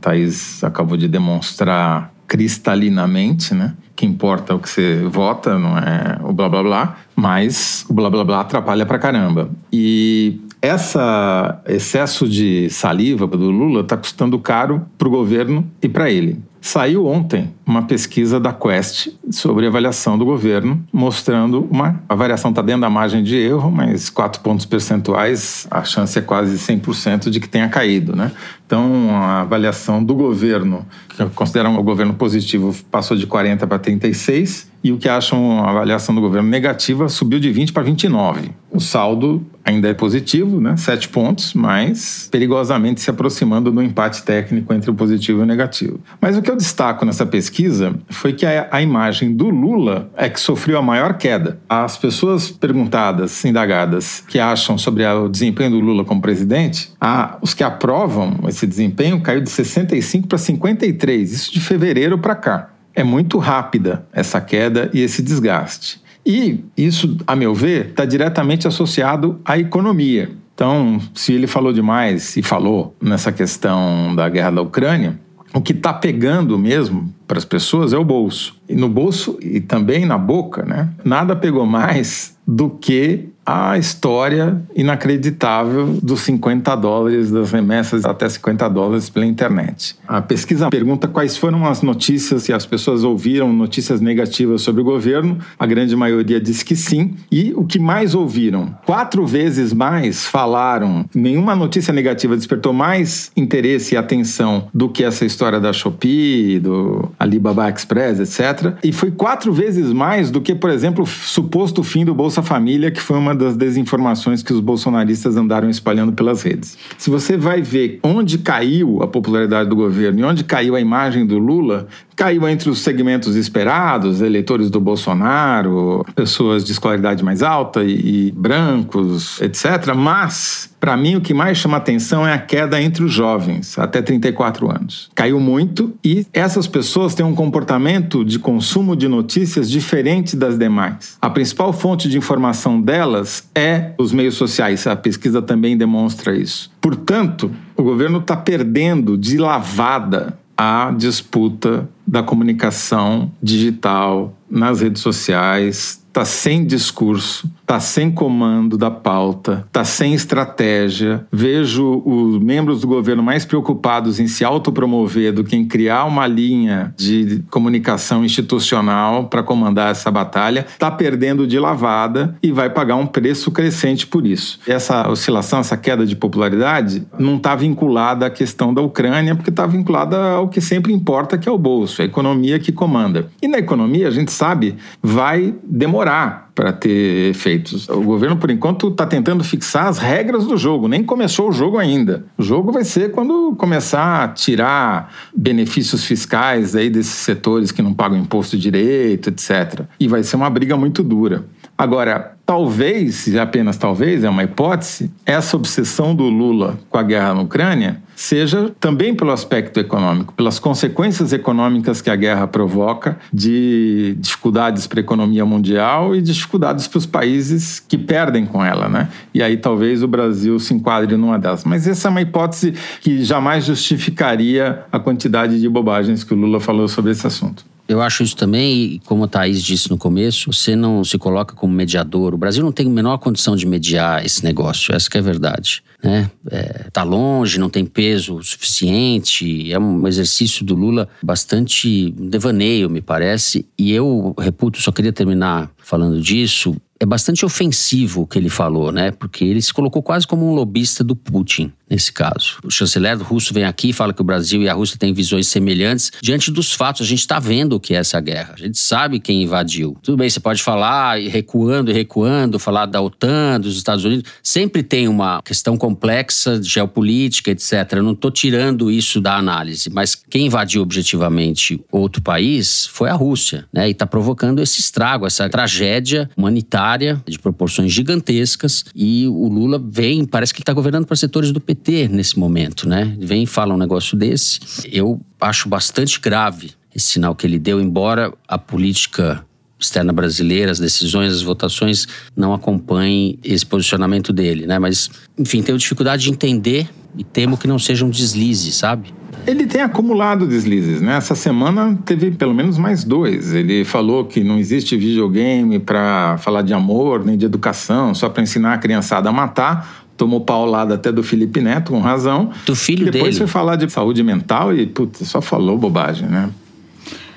[0.00, 3.74] Thaís acabou de demonstrar cristalinamente, né?
[3.96, 8.10] Que importa o que você vota, não é o blá blá blá, mas o blá
[8.10, 9.50] blá blá atrapalha pra caramba.
[9.72, 16.10] E essa excesso de saliva do Lula está custando caro para o governo e para
[16.10, 16.38] ele.
[16.64, 22.62] Saiu ontem uma pesquisa da Quest sobre avaliação do governo, mostrando uma a variação está
[22.62, 27.40] dentro da margem de erro, mas 4 pontos percentuais, a chance é quase 100% de
[27.40, 28.30] que tenha caído, né?
[28.64, 34.70] Então, a avaliação do governo, que consideram o governo positivo, passou de 40 para 36
[34.82, 38.50] e o que acham a avaliação do governo negativa subiu de 20 para 29.
[38.70, 40.76] O saldo ainda é positivo, né?
[40.76, 46.00] 7 pontos, mas perigosamente se aproximando do empate técnico entre o positivo e o negativo.
[46.20, 50.28] Mas o que eu destaco nessa pesquisa foi que a, a imagem do Lula é
[50.28, 51.60] que sofreu a maior queda.
[51.68, 57.54] As pessoas perguntadas, indagadas, que acham sobre o desempenho do Lula como presidente, a, os
[57.54, 62.71] que aprovam esse desempenho caiu de 65 para 53, isso de fevereiro para cá.
[62.94, 66.00] É muito rápida essa queda e esse desgaste.
[66.24, 70.30] E isso, a meu ver, está diretamente associado à economia.
[70.54, 75.18] Então, se ele falou demais e falou nessa questão da guerra da Ucrânia,
[75.54, 78.56] o que está pegando mesmo para as pessoas é o bolso.
[78.68, 80.88] E no bolso e também na boca, né?
[81.04, 88.68] Nada pegou mais do que a história inacreditável dos 50 dólares, das remessas até 50
[88.68, 89.96] dólares pela internet.
[90.06, 94.84] A pesquisa pergunta quais foram as notícias, se as pessoas ouviram notícias negativas sobre o
[94.84, 95.38] governo.
[95.58, 97.14] A grande maioria diz que sim.
[97.30, 98.74] E o que mais ouviram?
[98.86, 101.04] Quatro vezes mais falaram.
[101.14, 107.10] Nenhuma notícia negativa despertou mais interesse e atenção do que essa história da Shopee, do
[107.18, 108.76] Alibaba Express, etc.
[108.84, 112.90] E foi quatro vezes mais do que, por exemplo, o suposto fim do Bolsa Família,
[112.90, 116.76] que foi uma uma das desinformações que os bolsonaristas andaram espalhando pelas redes.
[116.98, 121.26] Se você vai ver onde caiu a popularidade do governo e onde caiu a imagem
[121.26, 127.82] do Lula, caiu entre os segmentos esperados, eleitores do Bolsonaro, pessoas de escolaridade mais alta
[127.82, 129.94] e, e brancos, etc.
[129.96, 134.02] Mas, para mim, o que mais chama atenção é a queda entre os jovens, até
[134.02, 135.10] 34 anos.
[135.14, 141.16] Caiu muito e essas pessoas têm um comportamento de consumo de notícias diferente das demais.
[141.20, 143.21] A principal fonte de informação delas
[143.54, 144.86] é os meios sociais.
[144.86, 146.70] A pesquisa também demonstra isso.
[146.80, 156.02] Portanto, o governo está perdendo de lavada a disputa da comunicação digital nas redes sociais,
[156.06, 161.26] está sem discurso, está sem comando da pauta, está sem estratégia.
[161.32, 166.26] Vejo os membros do governo mais preocupados em se autopromover do que em criar uma
[166.26, 170.66] linha de comunicação institucional para comandar essa batalha.
[170.68, 174.58] Está perdendo de lavada e vai pagar um preço crescente por isso.
[174.66, 179.66] Essa oscilação, essa queda de popularidade, não está vinculada à questão da Ucrânia, porque está
[179.66, 183.28] vinculada ao que sempre importa, que é o bolso, a economia que comanda.
[183.40, 187.88] E na economia, a gente sabe, vai demorar para ter efeitos.
[187.88, 191.78] O governo, por enquanto, está tentando fixar as regras do jogo, nem começou o jogo
[191.78, 192.24] ainda.
[192.36, 197.94] O jogo vai ser quando começar a tirar benefícios fiscais aí desses setores que não
[197.94, 199.82] pagam imposto direito, etc.
[199.98, 201.44] E vai ser uma briga muito dura.
[201.76, 207.34] Agora, talvez, e apenas talvez, é uma hipótese, essa obsessão do Lula com a guerra
[207.34, 214.16] na Ucrânia seja também pelo aspecto econômico, pelas consequências econômicas que a guerra provoca, de
[214.20, 219.08] dificuldades para a economia mundial e dificuldades para os países que perdem com ela, né?
[219.34, 221.64] E aí talvez o Brasil se enquadre numa delas.
[221.64, 226.60] Mas essa é uma hipótese que jamais justificaria a quantidade de bobagens que o Lula
[226.60, 227.71] falou sobre esse assunto.
[227.92, 231.54] Eu acho isso também, e como a Thaís disse no começo, você não se coloca
[231.54, 232.32] como mediador.
[232.32, 235.82] O Brasil não tem a menor condição de mediar esse negócio, essa é a verdade.
[236.02, 236.28] Né?
[236.50, 243.00] É, tá longe, não tem peso suficiente, é um exercício do Lula bastante devaneio, me
[243.00, 243.64] parece.
[243.78, 248.92] E eu, reputo, só queria terminar falando disso, é bastante ofensivo o que ele falou,
[248.92, 249.10] né?
[249.10, 252.58] Porque ele se colocou quase como um lobista do Putin nesse caso.
[252.64, 255.48] O chanceler russo vem aqui e fala que o Brasil e a Rússia têm visões
[255.48, 256.12] semelhantes.
[256.22, 258.54] Diante dos fatos, a gente está vendo o que é essa guerra.
[258.54, 259.96] A gente sabe quem invadiu.
[260.00, 264.30] Tudo bem, você pode falar recuando e recuando, falar da OTAN, dos Estados Unidos.
[264.40, 267.92] Sempre tem uma questão complexa geopolítica, etc.
[267.92, 273.14] Eu não estou tirando isso da análise, mas quem invadiu objetivamente outro país foi a
[273.14, 273.88] Rússia, né?
[273.88, 278.84] E está provocando esse estrago, essa tragédia humanitária de proporções gigantescas.
[278.94, 282.88] E o Lula vem, parece que ele está governando para setores do PT nesse momento,
[282.88, 283.14] né?
[283.18, 284.60] Vem e fala um negócio desse.
[284.90, 289.44] Eu acho bastante grave esse sinal que ele deu, embora a política
[289.82, 294.78] externa brasileira, as decisões, as votações não acompanhem esse posicionamento dele, né?
[294.78, 299.12] Mas, enfim, tenho dificuldade de entender e temo que não seja um deslize, sabe?
[299.44, 301.16] Ele tem acumulado deslizes, né?
[301.16, 303.52] Essa semana teve pelo menos mais dois.
[303.52, 308.42] Ele falou que não existe videogame para falar de amor nem de educação, só para
[308.42, 312.50] ensinar a criançada a matar tomou paulada até do Felipe Neto, com razão.
[312.64, 313.38] Do filho Depois dele.
[313.38, 316.48] foi falar de saúde mental e, putz, só falou bobagem, né?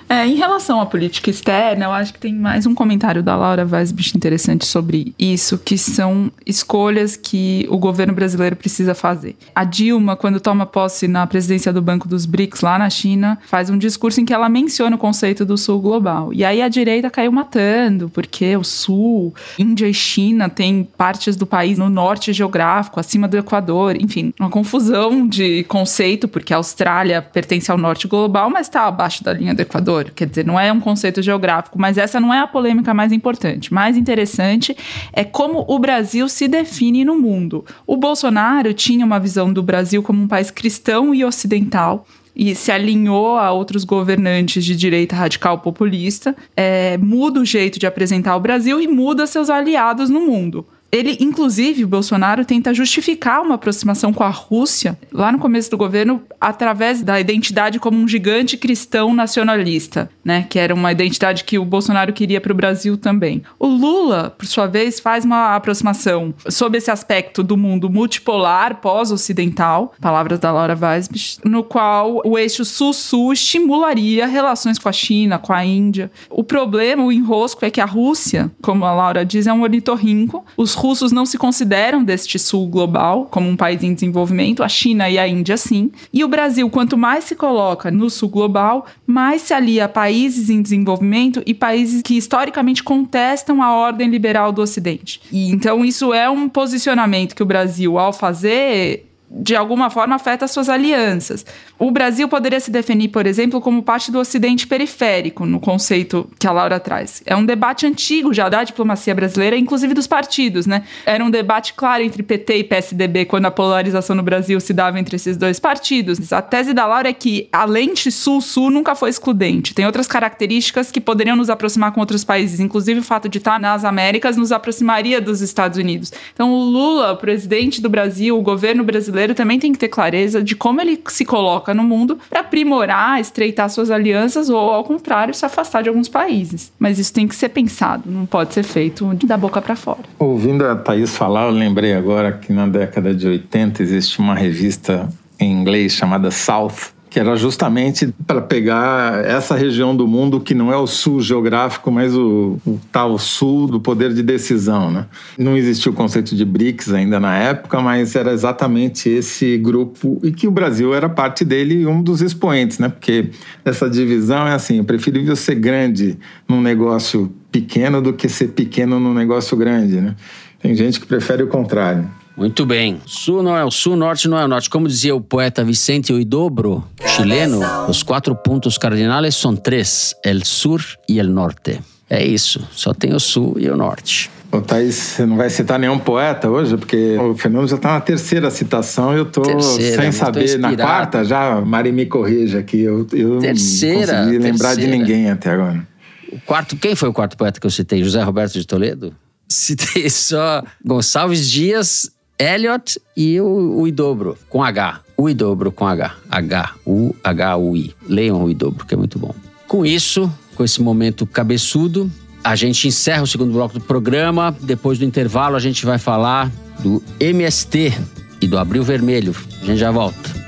[0.07, 3.67] É, em relação à política externa, eu acho que tem mais um comentário da Laura
[3.69, 9.35] Weisbich interessante sobre isso, que são escolhas que o governo brasileiro precisa fazer.
[9.55, 13.71] A Dilma, quando toma posse na presidência do Banco dos BRICS lá na China, faz
[13.71, 16.31] um discurso em que ela menciona o conceito do Sul global.
[16.31, 21.47] E aí a direita caiu matando, porque o Sul, Índia e China têm partes do
[21.47, 27.23] país no norte geográfico, acima do Equador, enfim, uma confusão de conceito, porque a Austrália
[27.23, 29.94] pertence ao norte global, mas está abaixo da linha do Equador.
[30.03, 33.73] Quer dizer, não é um conceito geográfico, mas essa não é a polêmica mais importante.
[33.73, 34.75] Mais interessante
[35.13, 37.63] é como o Brasil se define no mundo.
[37.88, 42.05] O Bolsonaro tinha uma visão do Brasil como um país cristão e ocidental
[42.36, 47.88] e se alinhou a outros governantes de direita radical populista, é, muda o jeito de
[47.88, 50.65] apresentar o Brasil e muda seus aliados no mundo.
[50.91, 55.77] Ele, inclusive, o Bolsonaro tenta justificar uma aproximação com a Rússia, lá no começo do
[55.77, 60.45] governo, através da identidade como um gigante cristão nacionalista, né?
[60.49, 63.43] Que era uma identidade que o Bolsonaro queria para o Brasil também.
[63.59, 69.93] O Lula, por sua vez, faz uma aproximação sob esse aspecto do mundo multipolar, pós-ocidental,
[69.99, 75.51] palavras da Laura Weisbich, no qual o eixo sul-sul estimularia relações com a China, com
[75.51, 76.11] a Índia.
[76.29, 80.45] O problema, o enrosco, é que a Rússia, como a Laura diz, é um ornitorrinco.
[80.55, 85.09] Os russos não se consideram deste sul global como um país em desenvolvimento, a China
[85.09, 85.91] e a Índia sim.
[86.13, 90.49] E o Brasil, quanto mais se coloca no sul global, mais se alia a países
[90.49, 95.21] em desenvolvimento e países que historicamente contestam a ordem liberal do Ocidente.
[95.31, 99.05] E então isso é um posicionamento que o Brasil, ao fazer,
[99.37, 101.45] de alguma forma afeta suas alianças.
[101.77, 106.47] O Brasil poderia se definir, por exemplo, como parte do Ocidente periférico, no conceito que
[106.47, 107.21] a Laura traz.
[107.25, 110.83] É um debate antigo já da diplomacia brasileira, inclusive dos partidos, né?
[111.05, 114.99] Era um debate claro entre PT e PSDB quando a polarização no Brasil se dava
[114.99, 116.31] entre esses dois partidos.
[116.31, 119.73] A tese da Laura é que a lente sul-sul nunca foi excludente.
[119.73, 123.59] Tem outras características que poderiam nos aproximar com outros países, inclusive o fato de estar
[123.59, 126.13] nas Américas nos aproximaria dos Estados Unidos.
[126.33, 130.43] Então, o Lula, o presidente do Brasil, o governo brasileiro também tem que ter clareza
[130.43, 135.33] de como ele se coloca no mundo para aprimorar, estreitar suas alianças ou, ao contrário,
[135.33, 136.71] se afastar de alguns países.
[136.77, 140.03] Mas isso tem que ser pensado, não pode ser feito da boca para fora.
[140.19, 145.09] Ouvindo a Thaís falar, eu lembrei agora que na década de 80 existe uma revista
[145.39, 150.69] em inglês chamada South, que era justamente para pegar essa região do mundo que não
[150.69, 154.91] é o sul geográfico, mas o, o tal sul do poder de decisão.
[154.91, 155.06] Né?
[155.38, 160.32] Não existia o conceito de BRICS ainda na época, mas era exatamente esse grupo e
[160.34, 162.89] que o Brasil era parte dele e um dos expoentes, né?
[162.89, 163.30] porque
[163.63, 168.99] essa divisão é assim: é preferível ser grande num negócio pequeno do que ser pequeno
[168.99, 170.01] num negócio grande.
[170.01, 170.15] Né?
[170.62, 172.10] Tem gente que prefere o contrário.
[172.37, 173.01] Muito bem.
[173.05, 174.69] Sul não é o sul, norte não é o norte.
[174.69, 180.81] Como dizia o poeta Vicente Huidobro, chileno, os quatro pontos cardinais são três: el sur
[181.07, 181.79] e el norte.
[182.09, 184.29] É isso, só tem o sul e o norte.
[184.51, 186.77] Ô, Thaís, você não vai citar nenhum poeta hoje?
[186.77, 190.59] Porque o Fernando já está na terceira citação e eu estou sem saber.
[190.59, 192.81] Na quarta, já, Mari me corrija aqui.
[192.81, 195.85] Eu, eu Terceira, não consegui lembrar de ninguém até agora.
[196.31, 198.03] O quarto, quem foi o quarto poeta que eu citei?
[198.03, 199.15] José Roberto de Toledo?
[199.47, 205.01] Citei só Gonçalves Dias, Eliot e o, o Idobro, com H.
[205.17, 206.15] O Idobro com H.
[206.29, 207.95] H-U-H-U-I.
[208.07, 209.33] Leiam o Idobro, que é muito bom.
[209.67, 212.11] Com isso, com esse momento cabeçudo,
[212.43, 214.55] a gente encerra o segundo bloco do programa.
[214.61, 217.93] Depois do intervalo, a gente vai falar do MST
[218.41, 219.33] e do Abril Vermelho.
[219.61, 220.45] A gente já volta.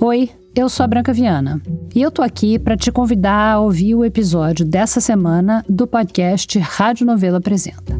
[0.00, 1.62] Oi, eu sou a Branca Viana
[1.94, 6.58] e eu tô aqui para te convidar a ouvir o episódio dessa semana do podcast
[6.58, 7.96] Rádio Novela Apresenta.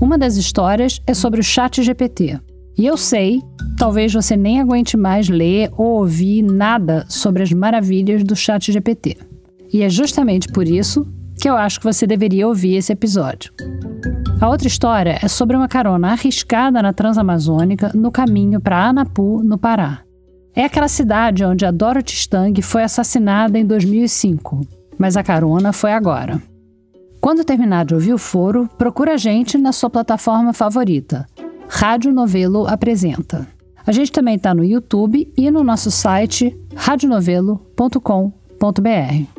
[0.00, 2.40] Uma das histórias é sobre o Chat GPT.
[2.78, 3.42] E eu sei,
[3.76, 9.18] talvez você nem aguente mais ler ou ouvir nada sobre as maravilhas do Chat GPT.
[9.70, 11.06] E é justamente por isso
[11.38, 13.52] que eu acho que você deveria ouvir esse episódio.
[14.40, 19.58] A outra história é sobre uma carona arriscada na Transamazônica no caminho para Anapu, no
[19.58, 20.07] Pará.
[20.54, 24.66] É aquela cidade onde a Dorothy Stang foi assassinada em 2005,
[24.98, 26.42] mas a carona foi agora.
[27.20, 31.26] Quando terminar de ouvir o foro, procura a gente na sua plataforma favorita.
[31.68, 33.46] Rádio Novelo apresenta.
[33.86, 39.37] A gente também está no YouTube e no nosso site radionovelo.com.br.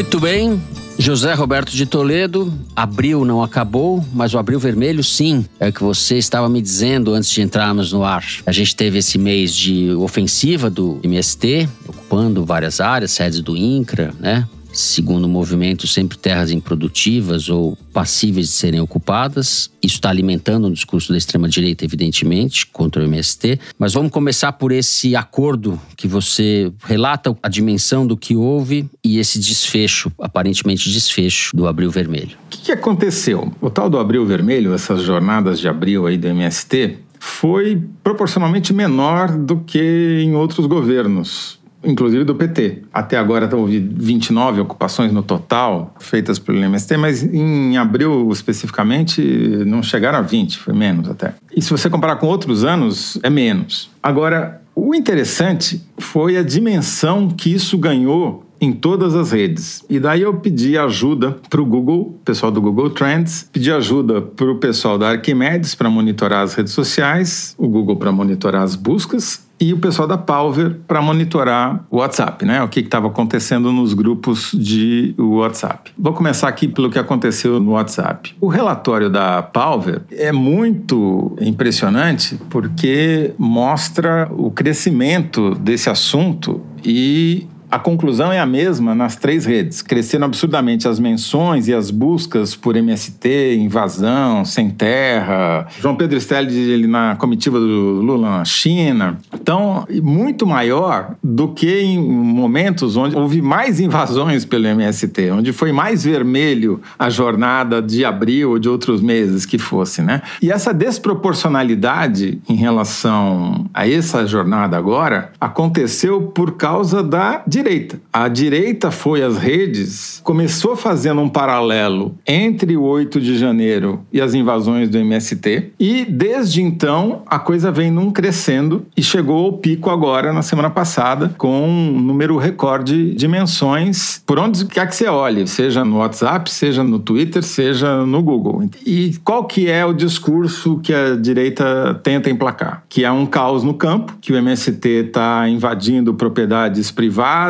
[0.00, 0.58] Muito bem,
[0.98, 5.44] José Roberto de Toledo, abril não acabou, mas o abril vermelho sim.
[5.60, 8.24] É o que você estava me dizendo antes de entrarmos no ar.
[8.46, 14.14] A gente teve esse mês de ofensiva do MST, ocupando várias áreas, sedes do INCRA,
[14.18, 14.48] né?
[14.80, 19.70] Segundo o movimento, sempre terras improdutivas ou passíveis de serem ocupadas.
[19.82, 23.58] Isso está alimentando o discurso da extrema-direita, evidentemente, contra o MST.
[23.78, 29.18] Mas vamos começar por esse acordo que você relata a dimensão do que houve e
[29.18, 32.36] esse desfecho, aparentemente desfecho, do Abril Vermelho.
[32.46, 33.52] O que, que aconteceu?
[33.60, 39.36] O tal do Abril Vermelho, essas jornadas de abril aí do MST, foi proporcionalmente menor
[39.36, 42.82] do que em outros governos inclusive do PT.
[42.92, 49.22] Até agora houve 29 ocupações no total feitas pelo MST, mas em abril especificamente
[49.66, 51.34] não chegaram a 20, foi menos até.
[51.54, 53.90] E se você comparar com outros anos, é menos.
[54.02, 59.82] Agora, o interessante foi a dimensão que isso ganhou em todas as redes.
[59.88, 64.50] E daí eu pedi ajuda para o Google, pessoal do Google Trends, pedi ajuda para
[64.50, 69.48] o pessoal da Arquimedes para monitorar as redes sociais, o Google para monitorar as buscas
[69.60, 72.62] e o pessoal da Palver para monitorar o WhatsApp, né?
[72.62, 75.92] O que estava acontecendo nos grupos de WhatsApp.
[75.98, 78.34] Vou começar aqui pelo que aconteceu no WhatsApp.
[78.40, 87.78] O relatório da Palver é muito impressionante porque mostra o crescimento desse assunto e a
[87.78, 89.80] conclusão é a mesma nas três redes.
[89.82, 95.66] Cresceram absurdamente as menções e as buscas por MST, invasão, sem terra.
[95.78, 99.18] João Pedro Stelli na comitiva do Lula na China.
[99.32, 105.72] Então, muito maior do que em momentos onde houve mais invasões pelo MST, onde foi
[105.72, 110.22] mais vermelho a jornada de abril ou de outros meses que fosse, né?
[110.42, 118.00] E essa desproporcionalidade em relação a essa jornada agora aconteceu por causa da direita.
[118.12, 124.20] A direita foi às redes, começou fazendo um paralelo entre o 8 de janeiro e
[124.20, 129.52] as invasões do MST, e desde então a coisa vem num crescendo e chegou ao
[129.54, 134.96] pico agora na semana passada, com um número recorde de menções por onde quer que
[134.96, 138.68] você olhe, seja no WhatsApp, seja no Twitter, seja no Google.
[138.86, 142.84] E qual que é o discurso que a direita tenta emplacar?
[142.88, 147.49] Que é um caos no campo, que o MST está invadindo propriedades privadas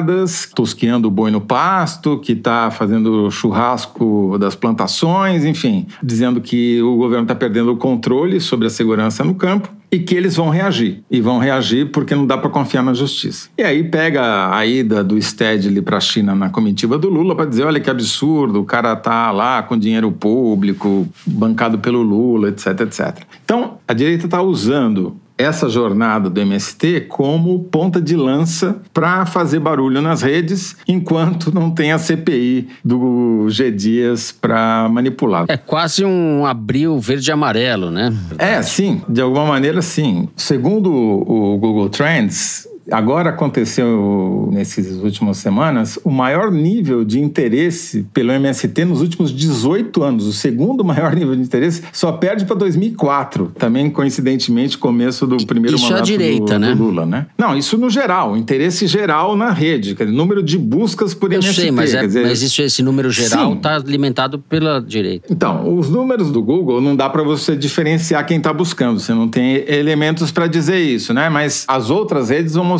[0.55, 6.97] tosqueando o boi no pasto, que está fazendo churrasco das plantações, enfim, dizendo que o
[6.97, 11.03] governo está perdendo o controle sobre a segurança no campo e que eles vão reagir.
[11.11, 13.49] E vão reagir porque não dá para confiar na justiça.
[13.59, 17.47] E aí pega a ida do Stedley para a China na comitiva do Lula para
[17.47, 22.81] dizer, olha que absurdo, o cara tá lá com dinheiro público, bancado pelo Lula, etc,
[22.81, 23.25] etc.
[23.45, 29.59] Então, a direita está usando essa jornada do MST como ponta de lança para fazer
[29.59, 35.47] barulho nas redes, enquanto não tem a CPI do G Dias para manipular.
[35.49, 38.13] É quase um abril verde e amarelo, né?
[38.39, 40.29] É, sim, de alguma maneira sim.
[40.37, 48.33] Segundo o Google Trends, Agora aconteceu, nessas últimas semanas, o maior nível de interesse pelo
[48.33, 50.27] MST nos últimos 18 anos.
[50.27, 53.53] O segundo maior nível de interesse só perde para 2004.
[53.59, 56.75] Também, coincidentemente, começo do primeiro isso mandato direita, do, né?
[56.75, 57.27] do Lula, né?
[57.39, 58.37] Não, isso no geral.
[58.37, 59.95] Interesse geral na rede.
[59.95, 61.61] Quer dizer, número de buscas por Eu MST.
[61.61, 65.27] sei, mas, é, dizer, mas isso, esse número geral está alimentado pela direita.
[65.31, 68.99] Então, os números do Google não dá para você diferenciar quem está buscando.
[68.99, 71.29] Você não tem elementos para dizer isso, né?
[71.29, 72.80] Mas as outras redes vão mostrar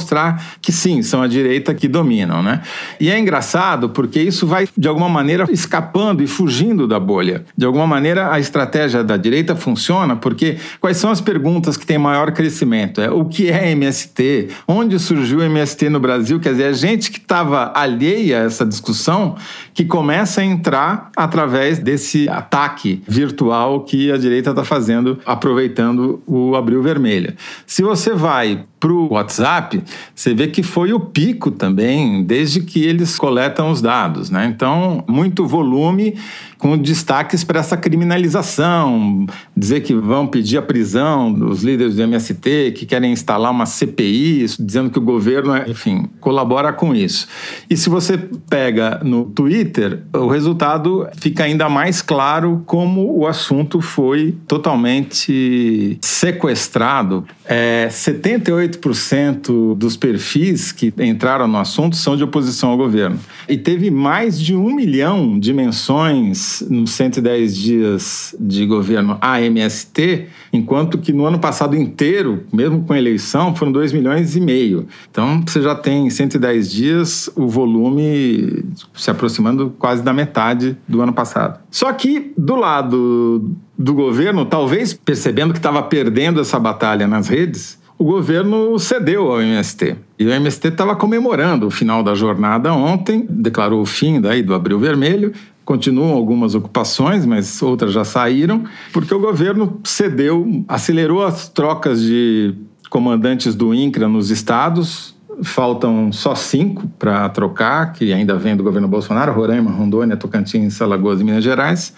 [0.61, 2.61] que sim, são a direita que dominam, né?
[2.99, 7.45] E é engraçado porque isso vai de alguma maneira escapando e fugindo da bolha.
[7.57, 11.99] De alguma maneira a estratégia da direita funciona porque quais são as perguntas que têm
[11.99, 13.01] maior crescimento?
[13.01, 14.49] É o que é MST?
[14.67, 16.41] Onde surgiu o MST no Brasil?
[16.41, 19.37] Quer dizer, a gente que estava alheia a essa discussão
[19.75, 26.57] que começa a entrar através desse ataque virtual que a direita está fazendo, aproveitando o
[26.57, 27.35] Abril Vermelha.
[27.67, 29.83] Se você vai para o WhatsApp,
[30.15, 34.31] você vê que foi o pico também, desde que eles coletam os dados.
[34.31, 34.47] Né?
[34.47, 36.17] Então, muito volume
[36.61, 42.75] com destaques para essa criminalização, dizer que vão pedir a prisão dos líderes do MST,
[42.77, 47.27] que querem instalar uma CPI, dizendo que o governo, enfim, colabora com isso.
[47.69, 53.81] E se você pega no Twitter, o resultado fica ainda mais claro como o assunto
[53.81, 57.25] foi totalmente sequestrado.
[57.47, 63.19] É, 78% dos perfis que entraram no assunto são de oposição ao governo.
[63.49, 70.99] E teve mais de um milhão de menções nos 110 dias de governo AMST, enquanto
[70.99, 74.87] que no ano passado inteiro, mesmo com eleição, foram 2 milhões e meio.
[75.11, 81.01] Então você já tem em 110 dias o volume se aproximando quase da metade do
[81.01, 81.61] ano passado.
[81.71, 87.81] Só que do lado do governo, talvez percebendo que estava perdendo essa batalha nas redes,
[88.01, 89.95] o governo cedeu ao MST.
[90.19, 94.55] E o MST estava comemorando o final da jornada ontem, declarou o fim daí do
[94.55, 95.35] Abril Vermelho.
[95.71, 102.57] Continuam algumas ocupações, mas outras já saíram, porque o governo cedeu, acelerou as trocas de
[102.89, 105.15] comandantes do INCRA nos estados.
[105.45, 111.21] Faltam só cinco para trocar, que ainda vem do governo Bolsonaro: Roraima, Rondônia, Tocantins, Alagoas
[111.21, 111.95] e Minas Gerais.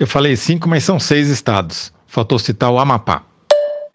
[0.00, 1.92] Eu falei cinco, mas são seis estados.
[2.08, 3.22] Faltou citar o Amapá.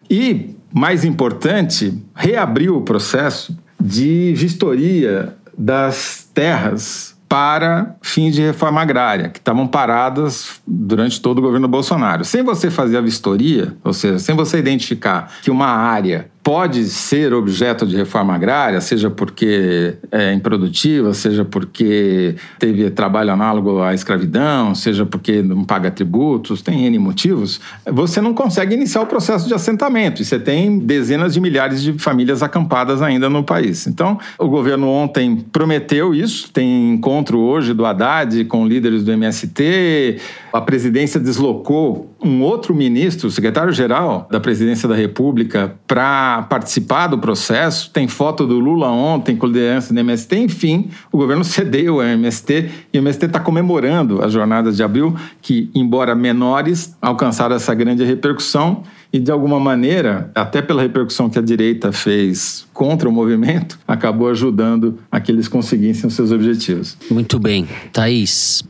[0.08, 9.28] E, mais importante, reabriu o processo de vistoria das terras para fins de reforma agrária,
[9.28, 12.24] que estavam paradas durante todo o governo Bolsonaro.
[12.24, 17.34] Sem você fazer a vistoria, ou seja, sem você identificar que uma área pode ser
[17.34, 24.74] objeto de reforma agrária, seja porque é improdutiva, seja porque teve trabalho análogo à escravidão,
[24.74, 29.54] seja porque não paga tributos, tem N motivos, você não consegue iniciar o processo de
[29.54, 30.22] assentamento.
[30.22, 33.86] E você tem dezenas de milhares de famílias acampadas ainda no país.
[33.86, 40.18] Então, o governo ontem prometeu isso, tem encontro hoje do Haddad com líderes do MST,
[40.52, 47.18] a presidência deslocou um outro ministro, o secretário-geral da presidência da República, para participar do
[47.18, 47.90] processo.
[47.90, 50.36] Tem foto do Lula ontem com liderança do MST.
[50.36, 55.14] Enfim, o governo cedeu ao MST e o MST está comemorando as jornadas de abril,
[55.42, 61.38] que, embora menores, alcançaram essa grande repercussão e, de alguma maneira, até pela repercussão que
[61.38, 66.96] a direita fez contra o movimento, acabou ajudando a que eles conseguissem os seus objetivos.
[67.10, 67.68] Muito bem.
[67.92, 68.62] Thaís,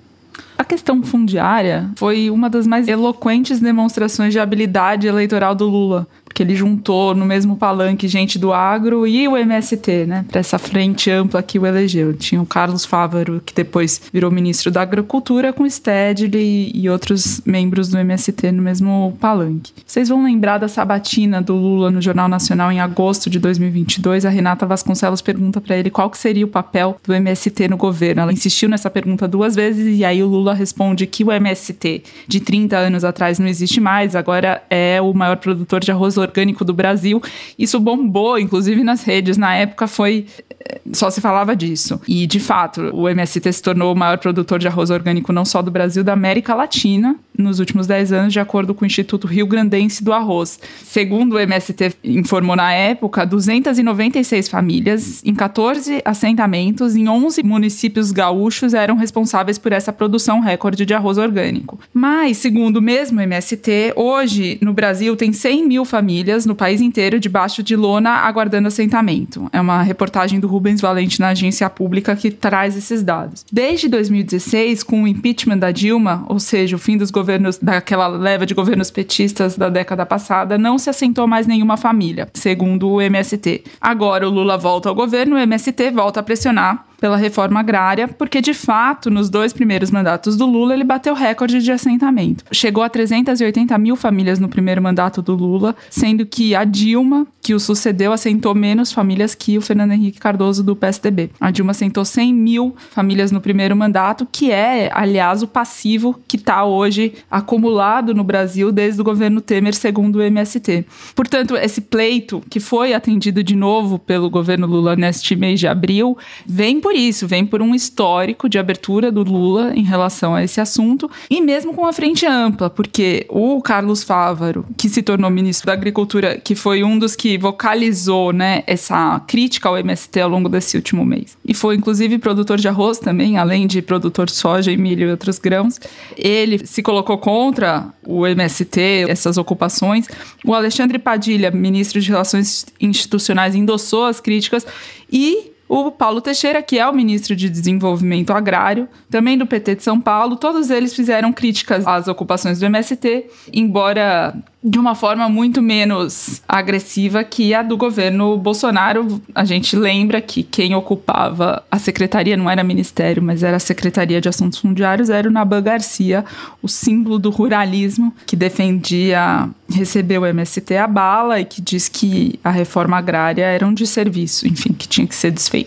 [0.61, 6.45] a questão fundiária foi uma das mais eloquentes demonstrações de habilidade eleitoral do Lula porque
[6.45, 11.11] ele juntou no mesmo palanque gente do agro e o MST, né, para essa frente
[11.11, 12.15] ampla que o elegeu.
[12.15, 17.89] Tinha o Carlos Fávaro, que depois virou ministro da Agricultura, com Stedley e outros membros
[17.89, 19.73] do MST no mesmo palanque.
[19.85, 24.25] Vocês vão lembrar da sabatina do Lula no Jornal Nacional em agosto de 2022.
[24.25, 28.23] A Renata Vasconcelos pergunta para ele qual que seria o papel do MST no governo.
[28.23, 32.39] Ela insistiu nessa pergunta duas vezes e aí o Lula responde que o MST de
[32.39, 36.73] 30 anos atrás não existe mais, agora é o maior produtor de arroz orgânico do
[36.73, 37.21] Brasil.
[37.59, 39.37] Isso bombou, inclusive nas redes.
[39.37, 40.27] Na época foi
[40.61, 42.01] eh, só se falava disso.
[42.07, 45.63] E, de fato, o MST se tornou o maior produtor de arroz orgânico não só
[45.63, 49.47] do Brasil, da América Latina, nos últimos 10 anos, de acordo com o Instituto Rio
[49.47, 50.59] Grandense do Arroz.
[50.85, 58.75] Segundo o MST informou na época, 296 famílias em 14 assentamentos em 11 municípios gaúchos
[58.75, 61.79] eram responsáveis por essa produção recorde de arroz orgânico.
[61.95, 66.10] Mas, segundo o mesmo MST, hoje no Brasil tem 100 mil famílias
[66.47, 69.49] no país inteiro debaixo de lona aguardando assentamento.
[69.53, 73.45] É uma reportagem do Rubens Valente na agência pública que traz esses dados.
[73.53, 78.45] Desde 2016, com o impeachment da Dilma, ou seja, o fim dos governos, daquela leva
[78.45, 83.65] de governos petistas da década passada, não se assentou mais nenhuma família, segundo o MST.
[83.81, 88.41] Agora o Lula volta ao governo, o MST volta a pressionar pela reforma agrária, porque
[88.41, 92.45] de fato, nos dois primeiros mandatos do Lula, ele bateu recorde de assentamento.
[92.53, 97.55] Chegou a 380 mil famílias no primeiro mandato do Lula, sendo que a Dilma, que
[97.55, 101.31] o sucedeu, assentou menos famílias que o Fernando Henrique Cardoso do PSDB.
[101.41, 106.37] A Dilma assentou 100 mil famílias no primeiro mandato, que é, aliás, o passivo que
[106.37, 110.85] está hoje acumulado no Brasil desde o governo Temer, segundo o MST.
[111.15, 116.19] Portanto, esse pleito, que foi atendido de novo pelo governo Lula neste mês de abril,
[116.47, 120.43] vem por por isso, vem por um histórico de abertura do Lula em relação a
[120.43, 125.31] esse assunto, e mesmo com a frente ampla, porque o Carlos Fávaro, que se tornou
[125.31, 130.29] ministro da Agricultura, que foi um dos que vocalizou né, essa crítica ao MST ao
[130.29, 134.33] longo desse último mês, e foi inclusive produtor de arroz também, além de produtor de
[134.33, 135.79] soja e milho e outros grãos,
[136.17, 140.09] ele se colocou contra o MST, essas ocupações.
[140.45, 144.67] O Alexandre Padilha, ministro de Relações Institucionais, endossou as críticas
[145.13, 149.85] e o Paulo Teixeira, que é o ministro de Desenvolvimento Agrário, também do PT de
[149.85, 155.63] São Paulo, todos eles fizeram críticas às ocupações do MST, embora de uma forma muito
[155.63, 159.21] menos agressiva que a do governo Bolsonaro.
[159.35, 164.21] A gente lembra que quem ocupava a secretaria não era ministério, mas era a Secretaria
[164.21, 166.25] de Assuntos Fundiários, era o Naban Garcia,
[166.63, 172.39] o símbolo do ruralismo, que defendia receber o MST a bala e que diz que
[172.45, 175.60] a reforma agrária era um desserviço, enfim, que tinha que ser desfeita.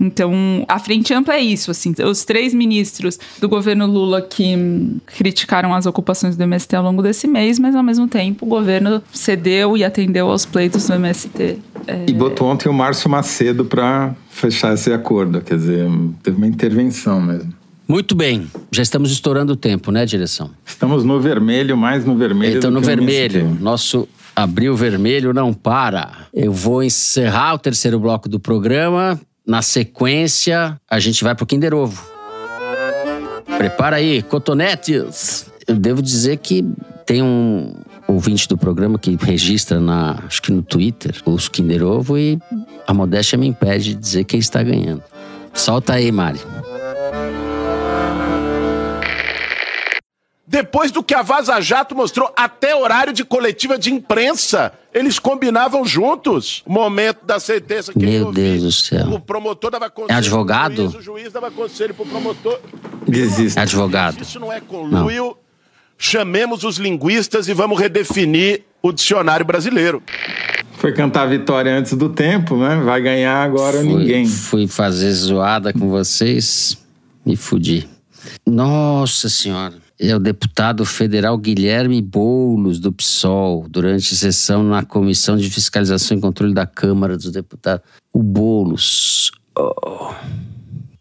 [0.00, 4.56] Então, a frente ampla é isso, assim, os três ministros do governo Lula que
[5.06, 9.02] criticaram as ocupações do MST ao longo desse mês, mas ao mesmo tempo o governo
[9.12, 11.58] cedeu e atendeu aos pleitos do MST.
[11.86, 12.04] É...
[12.06, 15.90] E botou ontem o Márcio Macedo para fechar esse acordo, quer dizer,
[16.22, 17.52] teve uma intervenção mesmo.
[17.88, 20.50] Muito bem, já estamos estourando o tempo, né, direção?
[20.64, 22.58] Estamos no vermelho, mais no vermelho.
[22.58, 26.26] Então, no vermelho, nosso abril vermelho não para.
[26.32, 31.72] Eu vou encerrar o terceiro bloco do programa na sequência, a gente vai pro Kinder
[31.72, 32.06] Ovo.
[33.56, 35.46] Prepara aí, cotonetes.
[35.66, 36.62] Eu devo dizer que
[37.06, 37.72] tem um
[38.06, 42.38] ouvinte do programa que registra na, acho que no Twitter, os Kinder Ovo e
[42.86, 45.02] a modéstia me impede de dizer quem está ganhando.
[45.54, 46.40] Solta aí, Mari.
[50.50, 55.84] Depois do que a Vaza Jato mostrou até horário de coletiva de imprensa, eles combinavam
[55.84, 56.62] juntos.
[56.66, 59.10] Momento da sentença que Meu Deus do céu.
[59.10, 60.16] O promotor dava conselho.
[60.16, 60.84] É advogado?
[60.84, 62.58] Juiz, o juiz dava conselho pro promotor.
[63.06, 63.58] Desiste.
[63.58, 64.22] É advogado.
[64.22, 65.24] Isso não é conluio.
[65.26, 65.36] Não.
[65.98, 70.02] Chamemos os linguistas e vamos redefinir o dicionário brasileiro.
[70.78, 72.76] Foi cantar a vitória antes do tempo, né?
[72.76, 74.26] Vai ganhar agora fui, ninguém.
[74.26, 76.78] Fui fazer zoada com vocês,
[77.26, 77.86] me fudi.
[78.46, 85.50] Nossa Senhora é o deputado federal Guilherme Boulos, do PSOL, durante sessão na Comissão de
[85.50, 87.84] Fiscalização e Controle da Câmara dos Deputados.
[88.12, 89.32] O Boulos.
[89.56, 90.14] Oh.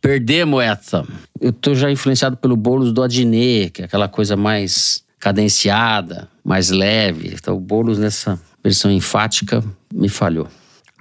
[0.01, 1.05] Perdemos essa.
[1.39, 6.69] Eu tô já influenciado pelo Boulos do Adnet, que é aquela coisa mais cadenciada, mais
[6.69, 7.33] leve.
[7.33, 10.47] Então, o Boulos nessa versão enfática me falhou.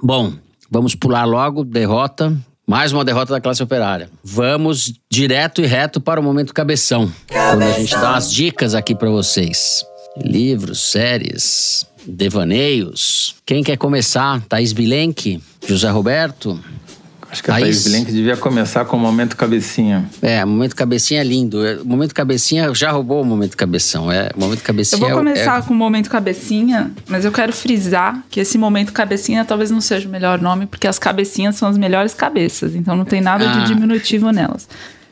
[0.03, 0.35] Bom,
[0.71, 1.65] vamos pular logo.
[1.65, 2.37] Derrota
[2.67, 4.11] mais uma derrota da classe operária.
[4.25, 7.13] Vamos direto e reto para o momento cabeção.
[7.29, 7.51] Cabeção.
[7.51, 9.85] Quando a gente dá umas dicas aqui para vocês.
[10.17, 13.37] Livros, séries, devaneios.
[13.47, 14.43] Quem quer começar?
[14.49, 15.41] Thaís Bilenque?
[15.67, 16.59] José Roberto?
[17.37, 20.09] Acho que a Thaís, Bilenque devia começar com o Momento Cabecinha.
[20.23, 21.59] É, o Momento Cabecinha é lindo.
[21.83, 24.11] O Momento Cabecinha já roubou o Momento Cabeção.
[24.11, 25.63] É, o Momento Cabecinha Eu vou é começar é...
[25.63, 30.09] com o Momento Cabecinha, mas eu quero frisar que esse Momento Cabecinha talvez não seja
[30.09, 33.59] o melhor nome, porque as cabecinhas são as melhores cabeças, então não tem nada ah.
[33.59, 34.67] de diminutivo nelas.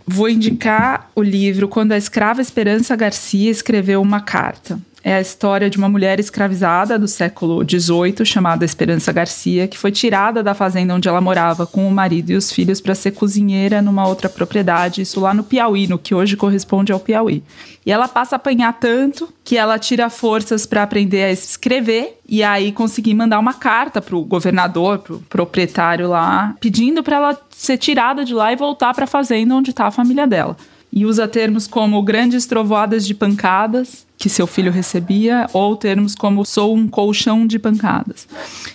[0.06, 5.68] Vou indicar o livro Quando a Escrava Esperança Garcia escreveu uma carta é a história
[5.68, 10.94] de uma mulher escravizada do século XVIII, chamada Esperança Garcia, que foi tirada da fazenda
[10.94, 15.02] onde ela morava com o marido e os filhos para ser cozinheira numa outra propriedade,
[15.02, 17.42] isso lá no Piauí, no que hoje corresponde ao Piauí.
[17.84, 22.42] E ela passa a apanhar tanto que ela tira forças para aprender a escrever e
[22.42, 27.40] aí conseguir mandar uma carta para o governador, para o proprietário lá, pedindo para ela
[27.50, 30.56] ser tirada de lá e voltar para a fazenda onde está a família dela.
[30.90, 36.46] E usa termos como grandes trovoadas de pancadas, que seu filho recebia, ou termos como
[36.46, 38.26] sou um colchão de pancadas.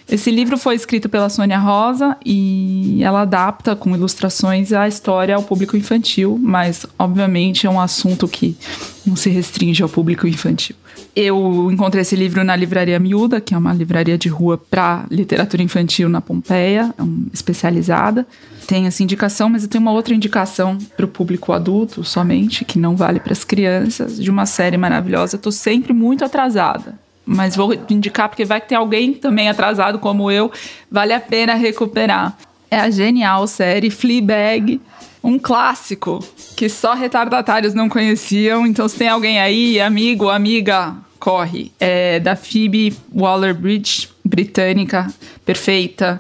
[0.07, 5.41] Esse livro foi escrito pela Sônia Rosa e ela adapta com ilustrações a história ao
[5.41, 8.55] público infantil, mas obviamente é um assunto que
[9.03, 10.75] não se restringe ao público infantil.
[11.15, 15.63] Eu encontrei esse livro na Livraria Miúda, que é uma livraria de rua para literatura
[15.63, 18.27] infantil na Pompeia, é especializada.
[18.67, 22.77] Tem essa indicação, mas eu tenho uma outra indicação para o público adulto somente, que
[22.77, 25.38] não vale para as crianças, de uma série maravilhosa.
[25.39, 30.29] Estou sempre muito atrasada, mas vou indicar porque vai que tem alguém também atrasado como
[30.29, 30.51] eu,
[30.91, 32.37] vale a pena recuperar.
[32.69, 34.79] É a genial série Fleabag,
[35.23, 36.23] um clássico
[36.55, 38.65] que só retardatários não conheciam.
[38.67, 41.71] Então, se tem alguém aí, amigo, amiga, corre.
[41.79, 45.07] É da Phoebe Waller-Bridge, britânica,
[45.45, 46.19] perfeita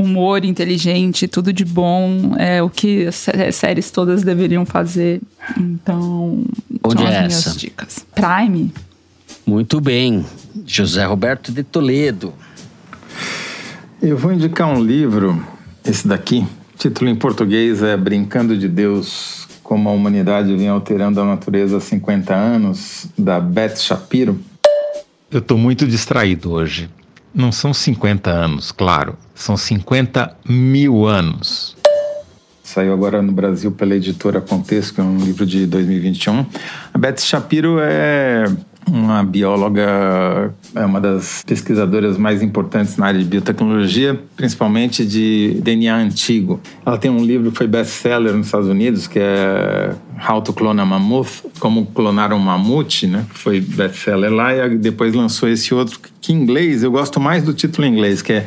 [0.00, 5.20] humor inteligente, tudo de bom, é o que as séries todas deveriam fazer.
[5.58, 6.44] Então,
[6.84, 7.58] Onde são é as minhas essa?
[7.58, 8.06] dicas.
[8.14, 8.72] Prime.
[9.44, 10.24] Muito bem.
[10.64, 12.32] José Roberto de Toledo.
[14.00, 15.44] Eu vou indicar um livro,
[15.84, 16.46] esse daqui.
[16.74, 21.78] O título em português é Brincando de Deus, como a humanidade vem alterando a natureza
[21.78, 24.38] há 50 anos, da Beth Shapiro.
[25.28, 26.88] Eu estou muito distraído hoje.
[27.34, 31.76] Não são 50 anos, claro, são 50 mil anos.
[32.62, 36.44] Saiu agora no Brasil pela editora Contexto, que é um livro de 2021.
[36.92, 38.44] A Beth Shapiro é
[38.90, 45.96] uma bióloga, é uma das pesquisadoras mais importantes na área de biotecnologia, principalmente de DNA
[45.96, 46.60] antigo.
[46.84, 49.94] Ela tem um livro que foi best-seller nos Estados Unidos, que é
[50.28, 53.24] How to Clone a Mammoth, como clonar um mamute, né?
[53.30, 57.54] Foi best-seller lá e depois lançou esse outro que em inglês, eu gosto mais do
[57.54, 58.46] título em inglês, que é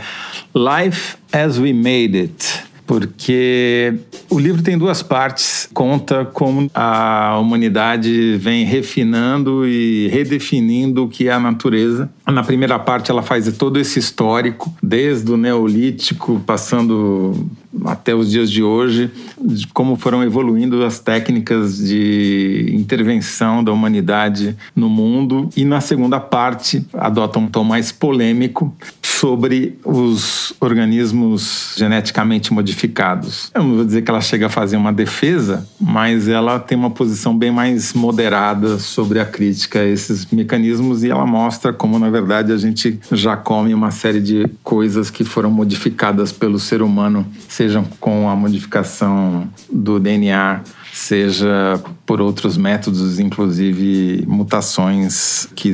[0.55, 3.93] Life as We Made It porque
[4.29, 5.69] o livro tem duas partes.
[5.73, 12.09] Conta como a humanidade vem refinando e redefinindo o que é a natureza.
[12.27, 17.49] Na primeira parte, ela faz todo esse histórico, desde o Neolítico, passando
[17.85, 19.09] até os dias de hoje,
[19.39, 25.49] de como foram evoluindo as técnicas de intervenção da humanidade no mundo.
[25.55, 33.51] E na segunda parte, adota um tom mais polêmico sobre os organismos geneticamente modificados.
[33.53, 36.89] Eu não vou dizer que ela chega a fazer uma defesa, mas ela tem uma
[36.89, 42.09] posição bem mais moderada sobre a crítica a esses mecanismos e ela mostra como, na
[42.11, 47.25] verdade, a gente já come uma série de coisas que foram modificadas pelo ser humano,
[47.49, 50.61] sejam com a modificação do DNA
[51.01, 55.73] seja por outros métodos, inclusive mutações que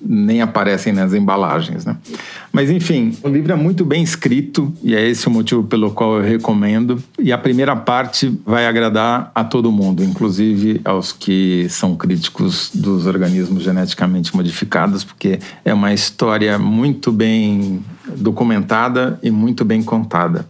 [0.00, 1.86] nem aparecem nas embalagens.
[1.86, 1.96] Né?
[2.52, 6.18] Mas enfim, o livro é muito bem escrito e é esse o motivo pelo qual
[6.18, 7.02] eu recomendo.
[7.18, 13.06] E a primeira parte vai agradar a todo mundo, inclusive aos que são críticos dos
[13.06, 17.82] organismos geneticamente modificados, porque é uma história muito bem
[18.14, 20.46] documentada e muito bem contada.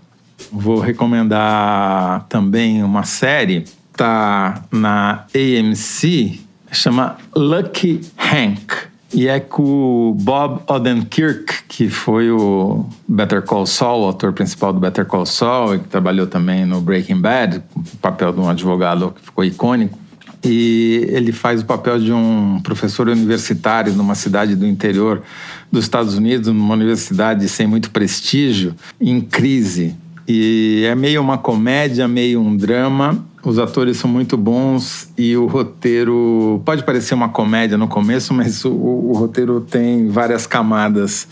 [0.50, 3.64] Vou recomendar também uma série
[3.96, 6.40] tá na AMC,
[6.70, 8.86] chama Lucky Hank.
[9.14, 14.72] E é com o Bob Odenkirk, que foi o Better Call Saul, o ator principal
[14.72, 18.48] do Better Call Saul, e que trabalhou também no Breaking Bad, o papel de um
[18.48, 19.98] advogado que ficou icônico.
[20.44, 25.22] E ele faz o papel de um professor universitário numa cidade do interior
[25.72, 29.94] dos Estados Unidos, numa universidade sem muito prestígio, em crise.
[30.28, 35.46] E é meio uma comédia, meio um drama, os atores são muito bons e o
[35.46, 41.28] roteiro pode parecer uma comédia no começo, mas o, o roteiro tem várias camadas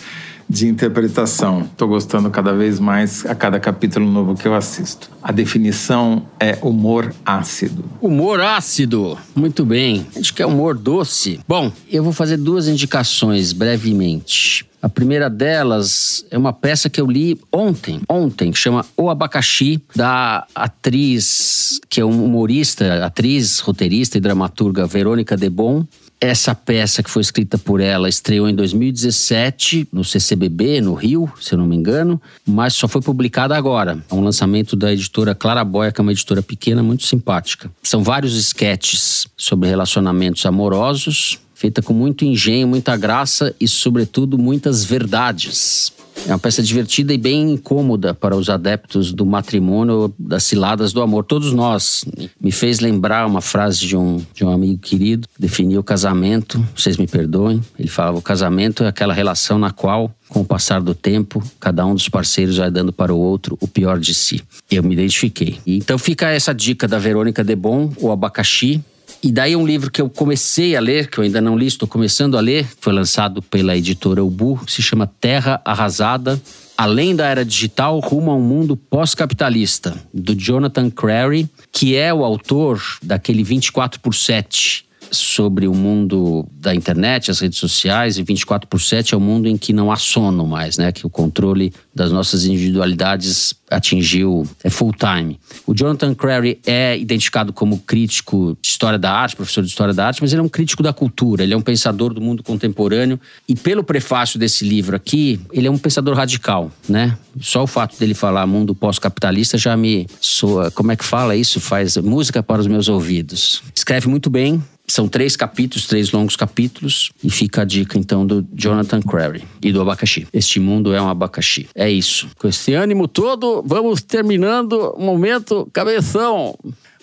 [0.49, 1.63] de interpretação.
[1.63, 5.11] Estou gostando cada vez mais a cada capítulo novo que eu assisto.
[5.21, 7.85] A definição é humor ácido.
[8.01, 10.07] Humor ácido, muito bem.
[10.17, 11.41] Acho que é humor doce.
[11.49, 14.65] Bom, eu vou fazer duas indicações brevemente.
[14.85, 19.83] A primeira delas é uma peça que eu li ontem, ontem, que chama O Abacaxi,
[19.97, 25.87] da atriz, que é uma humorista, atriz, roteirista e dramaturga Verônica Debon.
[26.21, 31.55] Essa peça que foi escrita por ela estreou em 2017 no CCBB, no Rio, se
[31.55, 34.05] eu não me engano, mas só foi publicada agora.
[34.11, 37.71] É um lançamento da editora Claraboia, que é uma editora pequena, muito simpática.
[37.83, 44.85] São vários esquetes sobre relacionamentos amorosos, feita com muito engenho, muita graça e, sobretudo, muitas
[44.85, 45.91] verdades.
[46.27, 51.01] É uma peça divertida e bem incômoda para os adeptos do matrimônio, das ciladas do
[51.01, 51.25] amor.
[51.25, 52.05] Todos nós.
[52.39, 56.99] Me fez lembrar uma frase de um, de um amigo querido, definia o casamento, vocês
[56.99, 57.63] me perdoem.
[57.79, 61.87] Ele falava: o casamento é aquela relação na qual, com o passar do tempo, cada
[61.87, 64.43] um dos parceiros vai dando para o outro o pior de si.
[64.71, 65.59] Eu me identifiquei.
[65.67, 68.85] Então fica essa dica da Verônica Debon, o abacaxi,
[69.25, 71.89] e daí um livro que eu comecei a ler, que eu ainda não li, estou
[71.89, 76.39] começando a ler, foi lançado pela editora Ubu, se chama Terra Arrasada,
[76.77, 82.23] Além da Era Digital, rumo a um mundo pós-capitalista, do Jonathan Crary, que é o
[82.23, 84.85] autor daquele 24 por 7,
[85.17, 89.49] sobre o mundo da internet, as redes sociais, e 24 por 7 é o mundo
[89.49, 90.93] em que não há sono mais, né?
[90.93, 95.39] Que o controle das nossas individualidades atingiu é full time.
[95.67, 100.07] O Jonathan Crary é identificado como crítico de história da arte, professor de história da
[100.07, 103.19] arte, mas ele é um crítico da cultura, ele é um pensador do mundo contemporâneo
[103.49, 107.17] e pelo prefácio desse livro aqui, ele é um pensador radical, né?
[107.41, 111.61] Só o fato dele falar mundo pós-capitalista já me soa, como é que fala isso?
[111.61, 113.63] Faz música para os meus ouvidos.
[113.75, 118.47] Escreve muito bem, são três capítulos, três longos capítulos, e fica a dica então do
[118.55, 120.27] Jonathan Crary e do abacaxi.
[120.33, 121.69] Este mundo é um abacaxi.
[121.75, 122.29] É isso.
[122.39, 126.55] Com esse ânimo todo, vamos terminando o momento cabeção.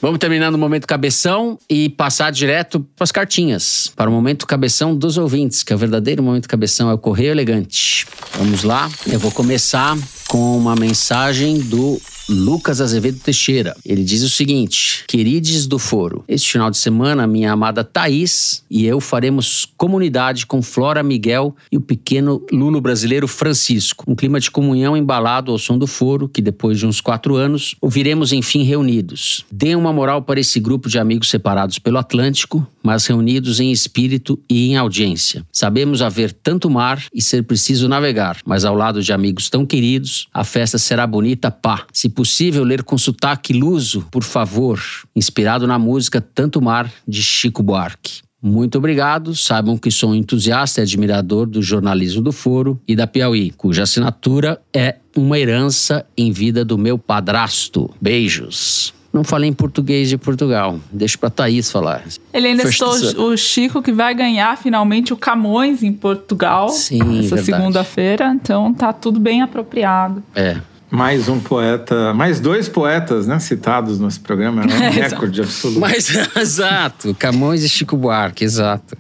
[0.02, 4.96] Vamos terminando o momento cabeção e passar direto para as cartinhas, para o momento cabeção
[4.96, 8.08] dos ouvintes, que é o verdadeiro momento cabeção, é o Correio Elegante.
[8.36, 9.96] Vamos lá, eu vou começar
[10.28, 12.02] com uma mensagem do
[12.32, 13.76] Lucas Azevedo Teixeira.
[13.86, 18.86] Ele diz o seguinte: Querides do Foro, este final de semana, minha amada Thaís e
[18.86, 24.06] eu faremos comunidade com Flora Miguel e o pequeno Lulo brasileiro Francisco.
[24.08, 27.76] Um clima de comunhão embalado ao som do Foro, que depois de uns quatro anos,
[27.82, 29.46] ouviremos enfim reunidos.
[29.52, 34.40] Dê uma moral para esse grupo de amigos separados pelo Atlântico, mas reunidos em espírito
[34.50, 35.46] e em audiência.
[35.52, 40.28] Sabemos haver tanto mar e ser preciso navegar, mas ao lado de amigos tão queridos,
[40.34, 41.86] a festa será bonita, pá.
[41.92, 44.80] Se possível, ler com sotaque luso, por favor,
[45.16, 48.22] inspirado na música Tanto Mar, de Chico Buarque.
[48.40, 49.36] Muito obrigado.
[49.36, 53.84] Saibam que sou um entusiasta e admirador do jornalismo do Foro e da Piauí, cuja
[53.84, 57.90] assinatura é uma herança em vida do meu padrasto.
[58.00, 58.94] Beijos.
[59.12, 60.80] Não falei em português de Portugal.
[60.92, 62.04] Deixa pra Thaís falar.
[62.32, 67.38] Ele ainda citou o Chico que vai ganhar finalmente o Camões em Portugal Sim, essa
[67.38, 70.24] segunda-feira, então tá tudo bem apropriado.
[70.36, 70.62] É.
[70.92, 75.80] Mais um poeta, mais dois poetas, né, citados nesse programa, é um recorde absoluto.
[75.80, 77.16] Mas, exato.
[77.18, 78.98] Camões e Chico Buarque, exato.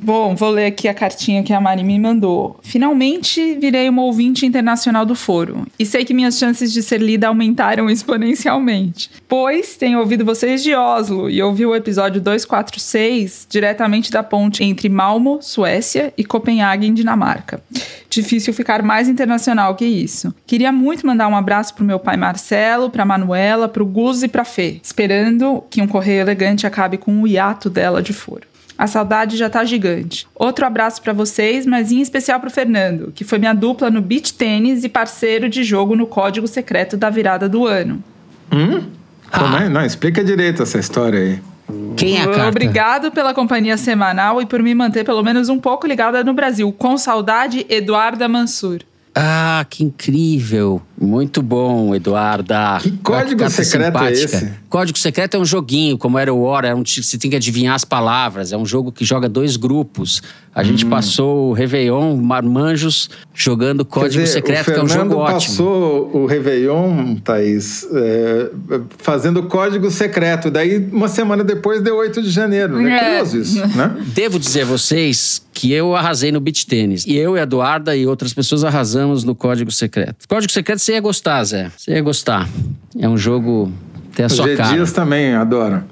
[0.00, 2.58] Bom, vou ler aqui a cartinha que a Mari me mandou.
[2.62, 5.66] Finalmente virei uma ouvinte internacional do foro.
[5.78, 9.10] E sei que minhas chances de ser lida aumentaram exponencialmente.
[9.28, 14.88] Pois tenho ouvido vocês de Oslo e ouvi o episódio 246 diretamente da ponte entre
[14.88, 17.60] Malmo, Suécia, e Copenhague, Dinamarca.
[18.08, 20.34] Difícil ficar mais internacional que isso.
[20.46, 24.44] Queria muito mandar um abraço pro meu pai Marcelo, pra Manuela, pro Gus e pra
[24.44, 28.46] Fê, esperando que um correio elegante acabe com o hiato dela de foro.
[28.78, 30.28] A saudade já tá gigante.
[30.36, 34.32] Outro abraço pra vocês, mas em especial pro Fernando, que foi minha dupla no beach
[34.32, 38.02] tênis e parceiro de jogo no código secreto da virada do ano.
[38.52, 38.84] Hum?
[39.32, 39.68] Como é?
[39.68, 41.40] Não, explica direito essa história aí.
[41.96, 42.48] Quem é a carta?
[42.48, 46.72] Obrigado pela companhia semanal e por me manter pelo menos um pouco ligada no Brasil.
[46.72, 48.80] Com saudade, Eduarda Mansur.
[49.14, 50.80] Ah, que incrível.
[51.00, 52.78] Muito bom, Eduarda.
[52.82, 54.36] Que código Carta secreto é simpática.
[54.36, 54.52] esse?
[54.68, 57.74] Código secreto é um joguinho, como era o War, é um, você tem que adivinhar
[57.74, 58.52] as palavras.
[58.52, 60.20] É um jogo que joga dois grupos.
[60.54, 60.90] A gente Hum.
[60.90, 65.34] passou o Réveillon, Marmanjos, jogando Código dizer, Secreto, o que é um jogo ótimo.
[65.40, 68.50] passou o Réveillon, Thaís, é,
[68.98, 70.50] fazendo código secreto.
[70.50, 72.80] Daí, uma semana depois, deu 8 de janeiro.
[72.86, 73.04] É, É.
[73.10, 73.96] curioso isso, né?
[74.14, 77.04] Devo dizer a vocês que eu arrasei no beach tênis.
[77.06, 80.26] E eu e a Eduarda e outras pessoas arrasamos no Código Secreto.
[80.28, 81.70] Código Secreto você ia gostar, Zé.
[81.76, 82.48] Você ia gostar.
[82.98, 83.70] É um jogo.
[84.14, 84.74] Tem a sua G cara.
[84.74, 85.84] Dias também adoram.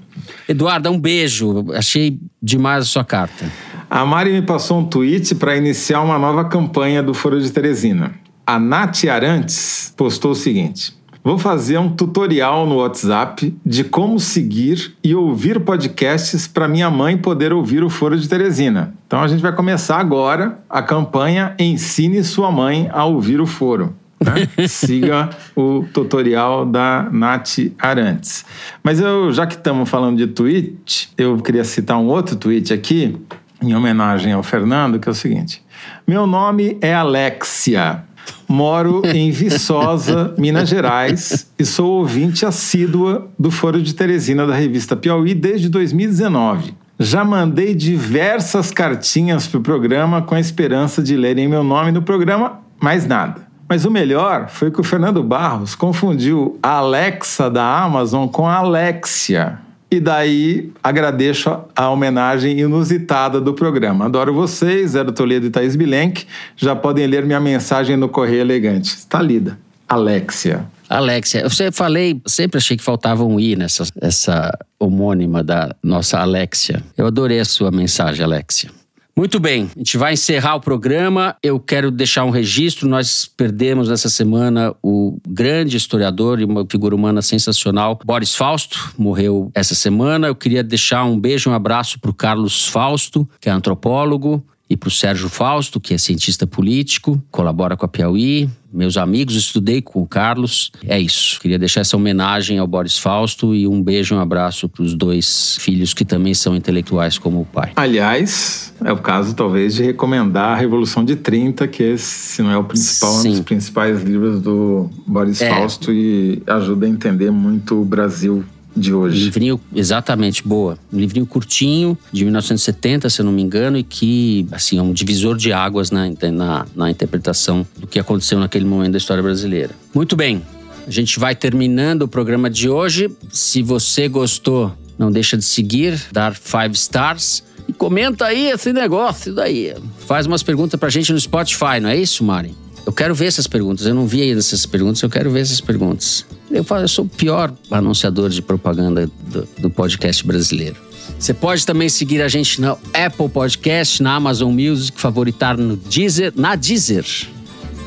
[0.49, 1.67] Eduarda, um beijo.
[1.75, 3.45] Achei demais a sua carta.
[3.91, 8.15] A Mari me passou um tweet para iniciar uma nova campanha do Foro de Teresina.
[8.47, 14.97] A Nath Arantes postou o seguinte: Vou fazer um tutorial no WhatsApp de como seguir
[15.05, 18.95] e ouvir podcasts para minha mãe poder ouvir o Foro de Teresina.
[19.07, 23.95] Então a gente vai começar agora a campanha Ensine sua mãe a ouvir o Foro.
[24.25, 24.67] Né?
[24.67, 28.45] Siga o tutorial da Nath Arantes.
[28.83, 33.17] Mas eu, já que estamos falando de tweet, eu queria citar um outro tweet aqui,
[33.63, 35.63] em homenagem ao Fernando, que é o seguinte:
[36.07, 38.05] Meu nome é Alexia.
[38.49, 44.97] Moro em Viçosa, Minas Gerais, e sou ouvinte assídua do Foro de Teresina da revista
[44.97, 46.75] Piauí desde 2019.
[46.99, 52.03] Já mandei diversas cartinhas para o programa com a esperança de lerem meu nome no
[52.03, 53.46] programa, mas nada.
[53.69, 58.57] Mas o melhor foi que o Fernando Barros confundiu a Alexa da Amazon com a
[58.57, 59.59] Alexia.
[59.91, 64.07] E daí agradeço a, homenagem inusitada do programa.
[64.07, 66.27] Adoro vocês, Zero Toledo e Thaís Bilenque.
[66.57, 68.97] Já podem ler minha mensagem no Correio Elegante.
[68.97, 69.59] Está lida.
[69.89, 70.67] Alexia.
[70.89, 76.19] Alexia, eu sempre falei, sempre achei que faltava um i nessa essa homônima da nossa
[76.19, 76.83] Alexia.
[76.97, 78.71] Eu adorei a sua mensagem, Alexia.
[79.19, 81.35] Muito bem, a gente vai encerrar o programa.
[81.43, 82.87] Eu quero deixar um registro.
[82.87, 89.51] Nós perdemos essa semana o grande historiador e uma figura humana sensacional, Boris Fausto, morreu
[89.55, 90.27] essa semana.
[90.27, 94.77] Eu queria deixar um beijo, um abraço para o Carlos Fausto, que é antropólogo, e
[94.77, 98.51] para o Sérgio Fausto, que é cientista político, colabora com a Piauí.
[98.77, 100.71] Meus amigos, estudei com o Carlos.
[100.87, 101.41] É isso.
[101.41, 105.57] Queria deixar essa homenagem ao Boris Fausto e um beijo, um abraço para os dois
[105.59, 107.73] filhos que também são intelectuais como o pai.
[107.75, 112.51] Aliás, é o caso talvez de recomendar a Revolução de 30, que esse, se não
[112.51, 113.31] é o principal, um Sim.
[113.31, 115.49] dos principais livros do Boris É.
[115.49, 118.45] Fausto e ajuda a entender muito o Brasil
[118.77, 119.25] de hoje.
[119.25, 120.79] Livrinho, exatamente, boa.
[120.93, 124.93] Um livrinho curtinho, de 1970, se eu não me engano, e que, assim, é um
[124.93, 129.71] divisor de águas na, na, na interpretação do que aconteceu naquele momento da história brasileira.
[129.95, 130.43] Muito bem,
[130.87, 133.11] a gente vai terminando o programa de hoje.
[133.33, 137.43] Se você gostou, não deixa de seguir, dar five stars.
[137.69, 139.75] E comenta aí esse negócio daí.
[140.07, 142.55] Faz umas perguntas pra gente no Spotify, não é isso, Mari?
[142.87, 143.85] Eu quero ver essas perguntas.
[143.85, 146.25] Eu não vi ainda essas perguntas, eu quero ver essas perguntas.
[146.57, 150.77] Eu falo, eu sou o pior anunciador de propaganda do, do podcast brasileiro.
[151.19, 156.33] Você pode também seguir a gente no Apple Podcast, na Amazon Music, favoritar no Deezer,
[156.35, 157.07] na Deezer.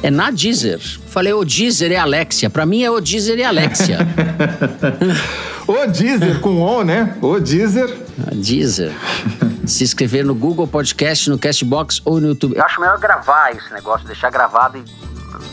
[0.01, 0.79] É na Deezer.
[1.07, 2.49] Falei, o Deezer é Alexia.
[2.49, 3.99] Pra mim é o Deezer e Alexia.
[5.67, 7.17] o Deezer com O, né?
[7.21, 7.97] O Deezer.
[8.25, 8.93] A Deezer.
[9.65, 12.55] Se inscrever no Google Podcast, no Castbox ou no YouTube.
[12.55, 14.83] Eu acho melhor gravar esse negócio, deixar gravado e,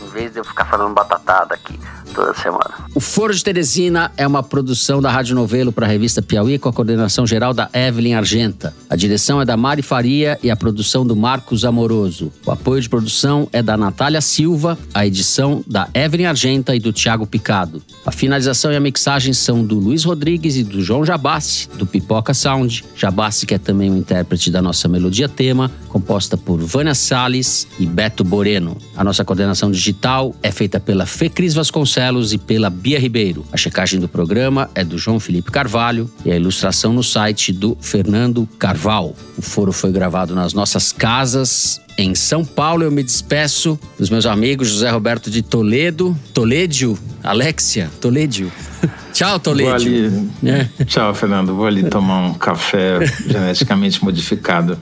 [0.05, 1.79] em vez de eu ficar falando batatada aqui
[2.13, 2.73] toda semana.
[2.95, 6.67] O Foro de Teresina é uma produção da Rádio Novelo para a revista Piauí com
[6.67, 8.73] a coordenação geral da Evelyn Argenta.
[8.89, 12.31] A direção é da Mari Faria e a produção do Marcos Amoroso.
[12.43, 16.91] O apoio de produção é da Natália Silva, a edição da Evelyn Argenta e do
[16.91, 17.83] Tiago Picado.
[18.03, 22.33] A finalização e a mixagem são do Luiz Rodrigues e do João Jabassi, do Pipoca
[22.33, 22.83] Sound.
[22.95, 27.67] Jabassi, que é também o um intérprete da nossa melodia tema, composta por Vânia Salles
[27.77, 28.77] e Beto Boreno.
[28.95, 33.45] A nossa coordenação digital é feita pela Fê Cris Vasconcelos e pela Bia Ribeiro.
[33.51, 37.77] A checagem do programa é do João Felipe Carvalho e a ilustração no site do
[37.79, 39.15] Fernando Carval.
[39.37, 42.83] O foro foi gravado nas nossas casas em São Paulo.
[42.83, 48.51] Eu me despeço dos meus amigos José Roberto de Toledo, Toledo, Alexia, Toledo.
[49.13, 49.73] Tchau, Toledo.
[49.73, 50.29] Ali...
[50.45, 50.83] É.
[50.85, 51.55] Tchau, Fernando.
[51.55, 54.77] Vou ali tomar um café geneticamente modificado.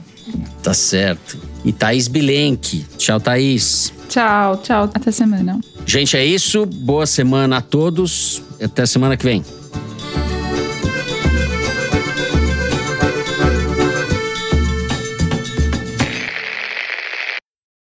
[0.62, 1.38] Tá certo.
[1.64, 2.84] E Thaís Bilenque.
[2.98, 3.92] Tchau, Thaís.
[4.08, 4.90] Tchau, tchau.
[4.94, 5.60] Até semana.
[5.84, 6.66] Gente, é isso.
[6.66, 8.42] Boa semana a todos.
[8.62, 9.44] Até semana que vem.